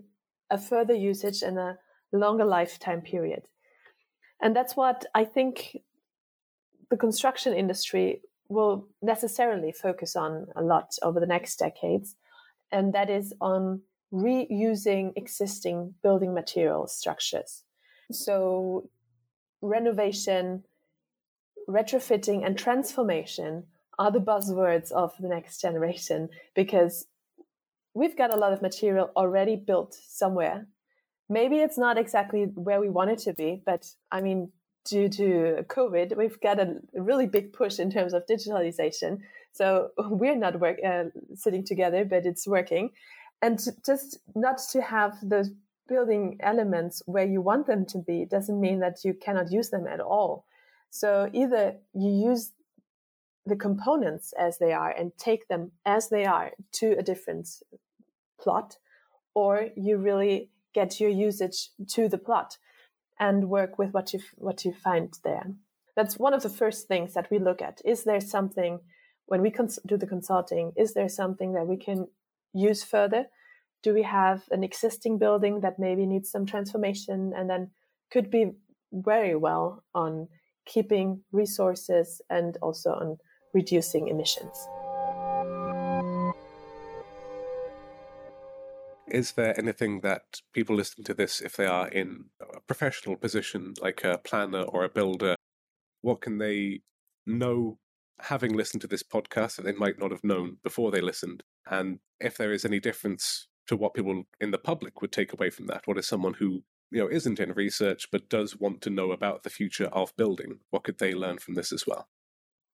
a 0.51 0.59
further 0.59 0.95
usage 0.95 1.43
and 1.43 1.59
a 1.59 1.79
longer 2.13 2.45
lifetime 2.45 3.01
period. 3.01 3.43
And 4.41 4.55
that's 4.55 4.77
what 4.77 5.07
I 5.15 5.25
think 5.25 5.79
the 6.91 6.97
construction 6.97 7.53
industry 7.53 8.23
will 8.49 8.87
necessarily 9.03 9.73
focus 9.73 10.15
on 10.15 10.47
a 10.55 10.63
lot 10.63 10.97
over 11.03 11.19
the 11.19 11.27
next 11.27 11.59
decades. 11.59 12.17
And 12.71 12.93
that 12.93 13.11
is 13.11 13.33
on 13.41 13.83
reusing 14.13 15.13
existing 15.17 15.95
building 16.03 16.33
material 16.33 16.87
structures. 16.87 17.65
So, 18.13 18.89
renovation, 19.63 20.65
retrofitting, 21.69 22.45
and 22.45 22.59
transformation 22.59 23.65
are 23.99 24.11
the 24.11 24.21
buzzwords 24.21 24.93
of 24.93 25.13
the 25.19 25.29
next 25.29 25.61
generation 25.61 26.29
because 26.55 27.07
we've 27.95 28.17
got 28.17 28.33
a 28.33 28.37
lot 28.37 28.53
of 28.53 28.63
material 28.63 29.11
already 29.17 29.57
built 29.57 29.95
somewhere. 29.95 30.67
Maybe 31.29 31.57
it's 31.57 31.79
not 31.79 31.99
exactly 31.99 32.45
where 32.55 32.81
we 32.81 32.89
want 32.89 33.11
it 33.11 33.19
to 33.21 33.33
be, 33.33 33.63
but 33.65 33.91
I 34.13 34.21
mean, 34.21 34.53
due 34.85 35.09
to 35.09 35.65
COVID, 35.69 36.17
we've 36.17 36.41
got 36.41 36.61
a 36.61 36.77
really 36.95 37.27
big 37.27 37.53
push 37.53 37.79
in 37.79 37.91
terms 37.91 38.13
of 38.13 38.27
digitalization. 38.27 39.21
So 39.53 39.91
we're 39.99 40.37
not 40.37 40.61
work, 40.61 40.79
uh, 40.87 41.05
sitting 41.35 41.65
together, 41.65 42.05
but 42.05 42.27
it's 42.27 42.47
working. 42.47 42.91
And 43.43 43.59
just 43.85 44.19
not 44.35 44.59
to 44.73 44.83
have 44.83 45.17
those 45.23 45.51
building 45.89 46.39
elements 46.41 47.03
where 47.07 47.27
you 47.27 47.41
want 47.41 47.67
them 47.67 47.87
to 47.87 47.99
be 47.99 48.25
doesn't 48.25 48.61
mean 48.61 48.81
that 48.81 49.05
you 49.05 49.15
cannot 49.15 49.53
use 49.53 49.71
them 49.71 49.87
at 49.87 50.01
all. 50.01 50.45
So 50.91 51.31
either 51.33 51.77
you 51.93 52.11
use 52.11 52.53
the 53.45 53.57
components 53.57 54.33
as 54.39 54.59
they 54.59 54.73
are 54.73 54.91
and 54.91 55.13
take 55.17 55.49
them 55.49 55.73
as 55.85 56.09
they 56.09 56.25
are 56.25 56.53
to 56.73 56.99
a 56.99 57.03
different 57.03 57.49
plot, 58.41 58.77
or 59.35 59.69
you 59.77 59.99
really 59.99 60.51
get 60.75 61.01
your 61.01 61.11
usage 61.11 61.71
to 61.89 62.09
the 62.09 62.19
plot 62.19 62.59
and 63.19 63.49
work 63.49 63.79
with 63.79 63.93
what 63.93 64.13
you 64.13 64.21
what 64.37 64.65
you 64.65 64.73
find 64.73 65.15
there. 65.25 65.47
That's 65.95 66.19
one 66.19 66.35
of 66.35 66.43
the 66.43 66.51
first 66.51 66.89
things 66.89 67.15
that 67.15 67.31
we 67.31 67.39
look 67.39 67.63
at. 67.63 67.81
Is 67.85 68.05
there 68.05 68.21
something 68.21 68.81
when 69.27 69.41
we 69.41 69.51
cons- 69.51 69.79
do 69.87 69.97
the 69.97 70.07
consulting? 70.07 70.73
Is 70.77 70.93
there 70.93 71.09
something 71.09 71.53
that 71.55 71.67
we 71.67 71.77
can 71.77 72.09
use 72.53 72.83
further? 72.83 73.27
Do 73.83 73.95
we 73.95 74.03
have 74.03 74.43
an 74.51 74.63
existing 74.63 75.19
building 75.19 75.61
that 75.61 75.79
maybe 75.79 76.07
needs 76.07 76.31
some 76.31 76.47
transformation 76.47 77.33
and 77.35 77.49
then 77.49 77.71
could 78.11 78.31
be 78.31 78.53
very 78.93 79.35
well 79.35 79.85
on 79.95 80.29
keeping 80.67 81.23
resources 81.33 82.21
and 82.29 82.59
also 82.61 82.91
on 82.91 83.17
reducing 83.55 84.09
emissions? 84.09 84.69
Is 89.09 89.33
there 89.33 89.59
anything 89.59 90.01
that 90.01 90.41
people 90.53 90.75
listening 90.75 91.05
to 91.05 91.15
this, 91.15 91.41
if 91.41 91.57
they 91.57 91.67
are 91.67 91.89
in 91.89 92.25
a 92.41 92.61
professional 92.61 93.17
position 93.17 93.75
like 93.81 94.03
a 94.03 94.19
planner 94.19 94.63
or 94.63 94.85
a 94.85 94.89
builder, 94.89 95.37
what 96.03 96.21
can 96.21 96.39
they 96.39 96.81
know 97.25 97.79
having 98.21 98.53
listened 98.53 98.81
to 98.81 98.89
this 98.89 99.05
podcast 99.05 99.57
that 99.57 99.65
they 99.65 99.73
might 99.73 99.99
not 99.99 100.11
have 100.11 100.25
known 100.25 100.57
before 100.65 100.91
they 100.91 101.01
listened? 101.01 101.45
And 101.71 102.01
if 102.21 102.37
there 102.37 102.53
is 102.53 102.65
any 102.65 102.81
difference 102.81 103.47
to 103.69 103.77
what 103.77 103.95
people 103.95 104.25
in 104.41 104.51
the 104.51 104.59
public 104.59 105.01
would 105.01 105.13
take 105.13 105.33
away 105.33 105.51
from 105.51 105.67
that, 105.67 105.87
what 105.87 105.99
is 105.99 106.07
someone 106.07 106.35
who 106.35 106.63
you 106.91 107.01
know 107.01 107.11
isn't 107.11 107.41
in 107.41 107.53
research 107.53 108.11
but 108.11 108.29
does 108.29 108.57
want 108.57 108.81
to 108.83 108.91
know 108.91 109.13
about 109.13 109.43
the 109.43 109.51
future 109.51 109.87
of 109.87 110.17
building? 110.17 110.61
What 110.71 110.85
could 110.85 110.99
they 110.99 111.15
learn 111.15 111.39
from 111.39 111.55
this 111.55 111.73
as 111.73 111.87
well? 111.87 112.09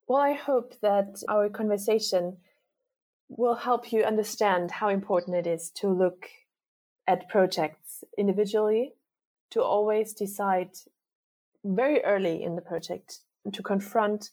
Well, 0.07 0.21
I 0.21 0.33
hope 0.33 0.75
that 0.81 1.23
our 1.29 1.49
conversation 1.49 2.39
will 3.29 3.55
help 3.55 3.93
you 3.93 4.03
understand 4.03 4.71
how 4.71 4.89
important 4.89 5.37
it 5.37 5.47
is 5.47 5.71
to 5.71 5.89
look 5.89 6.29
at 7.07 7.29
projects 7.29 8.05
individually, 8.19 8.95
to 9.51 9.63
always 9.63 10.13
decide 10.13 10.71
very 11.65 12.05
early 12.05 12.43
in 12.43 12.57
the 12.57 12.63
project 12.63 13.21
to 13.53 13.63
confront 13.63 14.31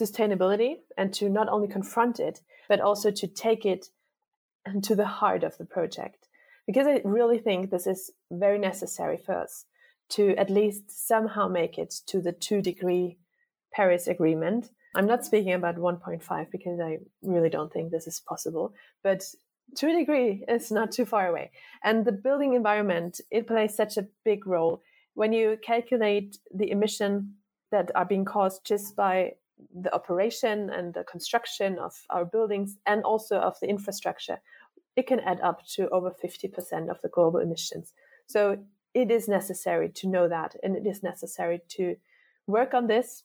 sustainability 0.00 0.76
and 0.96 1.12
to 1.14 1.28
not 1.28 1.48
only 1.48 1.68
confront 1.68 2.18
it, 2.18 2.40
but 2.68 2.80
also 2.80 3.10
to 3.10 3.26
take 3.26 3.66
it 3.66 3.88
to 4.82 4.94
the 4.94 5.06
heart 5.06 5.44
of 5.44 5.58
the 5.58 5.64
project. 5.64 6.28
Because 6.66 6.86
I 6.86 7.00
really 7.04 7.38
think 7.38 7.70
this 7.70 7.86
is 7.86 8.10
very 8.30 8.58
necessary 8.58 9.16
for 9.16 9.34
us 9.34 9.64
to 10.10 10.36
at 10.36 10.50
least 10.50 10.90
somehow 10.90 11.48
make 11.48 11.78
it 11.78 11.94
to 12.06 12.20
the 12.20 12.32
two 12.32 12.62
degree 12.62 13.18
Paris 13.72 14.06
Agreement 14.06 14.70
I'm 14.94 15.06
not 15.06 15.24
speaking 15.24 15.54
about 15.54 15.76
1.5 15.76 16.50
because 16.50 16.78
I 16.78 16.98
really 17.22 17.48
don't 17.48 17.72
think 17.72 17.90
this 17.90 18.06
is 18.06 18.20
possible, 18.20 18.74
but 19.02 19.24
a 19.82 19.86
degree, 19.86 20.44
it's 20.48 20.70
not 20.70 20.92
too 20.92 21.06
far 21.06 21.28
away. 21.28 21.50
And 21.82 22.04
the 22.04 22.12
building 22.12 22.52
environment, 22.52 23.20
it 23.30 23.46
plays 23.46 23.74
such 23.74 23.96
a 23.96 24.06
big 24.24 24.46
role. 24.46 24.82
When 25.14 25.32
you 25.32 25.56
calculate 25.62 26.36
the 26.54 26.70
emission 26.70 27.36
that 27.70 27.90
are 27.94 28.04
being 28.04 28.26
caused 28.26 28.66
just 28.66 28.94
by 28.94 29.32
the 29.74 29.94
operation 29.94 30.68
and 30.68 30.92
the 30.92 31.04
construction 31.04 31.78
of 31.78 31.94
our 32.10 32.26
buildings 32.26 32.76
and 32.84 33.02
also 33.02 33.38
of 33.38 33.58
the 33.60 33.68
infrastructure, 33.68 34.40
it 34.96 35.06
can 35.06 35.20
add 35.20 35.40
up 35.40 35.64
to 35.74 35.88
over 35.88 36.10
50% 36.10 36.90
of 36.90 37.00
the 37.02 37.08
global 37.08 37.40
emissions. 37.40 37.92
So 38.26 38.58
it 38.94 39.10
is 39.10 39.28
necessary 39.28 39.88
to 39.88 40.08
know 40.08 40.28
that, 40.28 40.54
and 40.62 40.76
it 40.76 40.86
is 40.86 41.02
necessary 41.02 41.60
to 41.70 41.96
work 42.46 42.74
on 42.74 42.86
this 42.86 43.24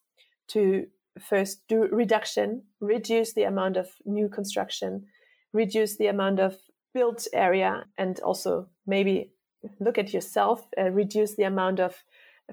to 0.49 0.87
first 1.19 1.67
do 1.67 1.87
reduction, 1.91 2.63
reduce 2.79 3.33
the 3.33 3.43
amount 3.43 3.75
of 3.77 3.89
new 4.05 4.29
construction, 4.29 5.05
reduce 5.51 5.97
the 5.97 6.07
amount 6.07 6.39
of 6.39 6.55
built 6.93 7.27
area, 7.33 7.85
and 7.97 8.19
also 8.21 8.69
maybe 8.85 9.31
look 9.79 9.97
at 9.97 10.13
yourself, 10.13 10.65
uh, 10.77 10.89
reduce 10.89 11.35
the 11.35 11.43
amount 11.43 11.79
of 11.79 12.03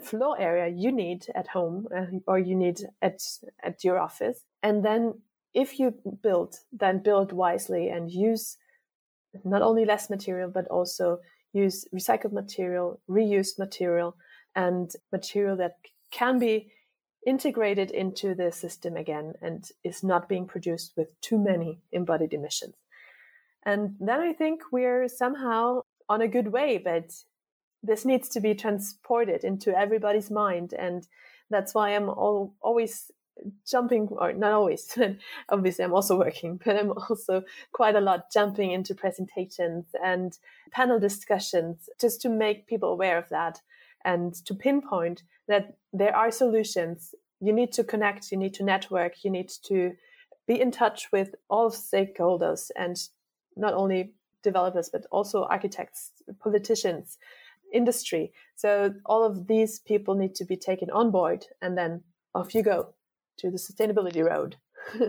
floor 0.02 0.40
area 0.40 0.74
you 0.74 0.90
need 0.90 1.26
at 1.36 1.46
home 1.48 1.86
uh, 1.96 2.06
or 2.26 2.38
you 2.38 2.56
need 2.56 2.80
at 3.00 3.20
at 3.62 3.84
your 3.84 3.98
office. 3.98 4.40
And 4.62 4.84
then 4.84 5.20
if 5.52 5.78
you 5.78 5.94
build, 6.22 6.56
then 6.72 6.98
build 7.02 7.32
wisely 7.32 7.88
and 7.88 8.10
use 8.10 8.56
not 9.44 9.62
only 9.62 9.84
less 9.84 10.10
material 10.10 10.50
but 10.50 10.66
also 10.68 11.18
use 11.52 11.86
recycled 11.94 12.32
material, 12.32 13.00
reused 13.08 13.58
material, 13.58 14.16
and 14.54 14.90
material 15.12 15.56
that 15.56 15.76
can 16.10 16.38
be 16.38 16.70
integrated 17.26 17.90
into 17.90 18.34
the 18.34 18.52
system 18.52 18.96
again 18.96 19.34
and 19.40 19.70
is 19.82 20.02
not 20.02 20.28
being 20.28 20.46
produced 20.46 20.92
with 20.96 21.08
too 21.20 21.38
many 21.38 21.80
embodied 21.92 22.34
emissions. 22.34 22.74
And 23.64 23.96
then 23.98 24.20
I 24.20 24.32
think 24.32 24.60
we're 24.70 25.08
somehow 25.08 25.82
on 26.08 26.20
a 26.20 26.28
good 26.28 26.48
way, 26.48 26.78
but 26.78 27.12
this 27.82 28.04
needs 28.04 28.28
to 28.30 28.40
be 28.40 28.54
transported 28.54 29.42
into 29.42 29.76
everybody's 29.76 30.30
mind. 30.30 30.74
And 30.74 31.06
that's 31.50 31.74
why 31.74 31.90
I'm 31.90 32.08
all, 32.08 32.54
always 32.60 33.10
jumping, 33.68 34.08
or 34.10 34.32
not 34.32 34.52
always, 34.52 34.96
obviously 35.48 35.84
I'm 35.84 35.94
also 35.94 36.18
working, 36.18 36.60
but 36.64 36.76
I'm 36.76 36.90
also 36.90 37.44
quite 37.72 37.96
a 37.96 38.00
lot 38.00 38.32
jumping 38.32 38.70
into 38.70 38.94
presentations 38.94 39.86
and 40.02 40.38
panel 40.70 40.98
discussions 40.98 41.88
just 42.00 42.20
to 42.22 42.28
make 42.28 42.66
people 42.66 42.90
aware 42.90 43.18
of 43.18 43.28
that 43.30 43.60
and 44.04 44.34
to 44.46 44.54
pinpoint 44.54 45.22
that 45.48 45.76
there 45.92 46.14
are 46.14 46.30
solutions. 46.30 47.14
You 47.40 47.52
need 47.52 47.72
to 47.72 47.84
connect, 47.84 48.32
you 48.32 48.38
need 48.38 48.54
to 48.54 48.64
network, 48.64 49.24
you 49.24 49.30
need 49.30 49.50
to 49.64 49.92
be 50.46 50.60
in 50.60 50.70
touch 50.70 51.10
with 51.10 51.34
all 51.48 51.70
stakeholders 51.70 52.70
and 52.76 52.96
not 53.56 53.74
only 53.74 54.12
developers, 54.42 54.90
but 54.90 55.06
also 55.10 55.44
architects, 55.44 56.12
politicians, 56.40 57.18
industry. 57.72 58.32
So 58.54 58.94
all 59.06 59.24
of 59.24 59.46
these 59.46 59.78
people 59.80 60.14
need 60.14 60.34
to 60.36 60.44
be 60.44 60.56
taken 60.56 60.90
on 60.90 61.10
board 61.10 61.46
and 61.62 61.76
then 61.76 62.02
off 62.34 62.54
you 62.54 62.62
go 62.62 62.94
to 63.38 63.50
the 63.50 63.58
sustainability 63.58 64.24
road. 64.24 64.56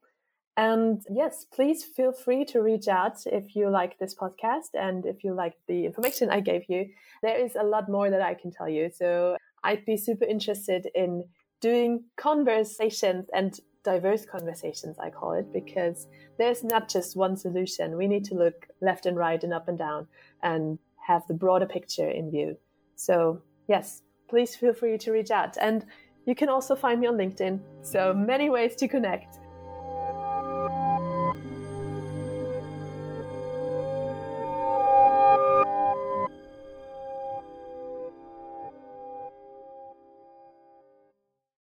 And 0.56 1.02
yes, 1.10 1.48
please 1.52 1.84
feel 1.84 2.12
free 2.12 2.46
to 2.46 2.62
reach 2.62 2.88
out 2.88 3.26
if 3.26 3.56
you 3.56 3.72
like 3.72 3.98
this 3.98 4.14
podcast 4.14 4.76
and 4.76 5.08
if 5.08 5.24
you 5.24 5.34
like 5.34 5.56
the 5.68 5.88
information 5.88 6.30
I 6.30 6.42
gave 6.42 6.70
you. 6.70 6.92
There 7.24 7.44
is 7.44 7.56
a 7.56 7.64
lot 7.64 7.90
more 7.90 8.12
that 8.12 8.22
I 8.22 8.36
can 8.36 8.52
tell 8.52 8.70
you. 8.70 8.92
So 8.94 9.36
I'd 9.64 9.84
be 9.86 9.98
super 9.98 10.26
interested 10.26 10.90
in 10.94 11.24
doing 11.60 12.04
conversations 12.18 13.32
and 13.34 13.60
diverse 13.84 14.28
conversations, 14.28 15.00
I 15.00 15.10
call 15.10 15.34
it, 15.34 15.52
because 15.52 16.06
there's 16.38 16.64
not 16.64 16.88
just 16.88 17.16
one 17.16 17.36
solution. 17.36 17.98
We 17.98 18.06
need 18.06 18.26
to 18.26 18.36
look 18.36 18.68
left 18.80 19.08
and 19.08 19.18
right 19.18 19.44
and 19.44 19.54
up 19.54 19.68
and 19.68 19.80
down 19.80 20.08
and 20.44 20.78
have 21.06 21.26
the 21.28 21.34
broader 21.34 21.66
picture 21.66 22.10
in 22.10 22.32
view. 22.32 22.58
So, 22.96 23.42
yes, 23.68 24.04
please 24.30 24.56
feel 24.56 24.74
free 24.74 24.98
to 25.00 25.12
reach 25.12 25.32
out. 25.32 25.58
And 25.60 25.86
you 26.26 26.36
can 26.36 26.50
also 26.50 26.76
find 26.76 27.00
me 27.00 27.08
on 27.08 27.16
LinkedIn. 27.16 27.60
So, 27.82 28.14
many 28.14 28.50
ways 28.50 28.76
to 28.78 28.88
connect. 28.88 29.40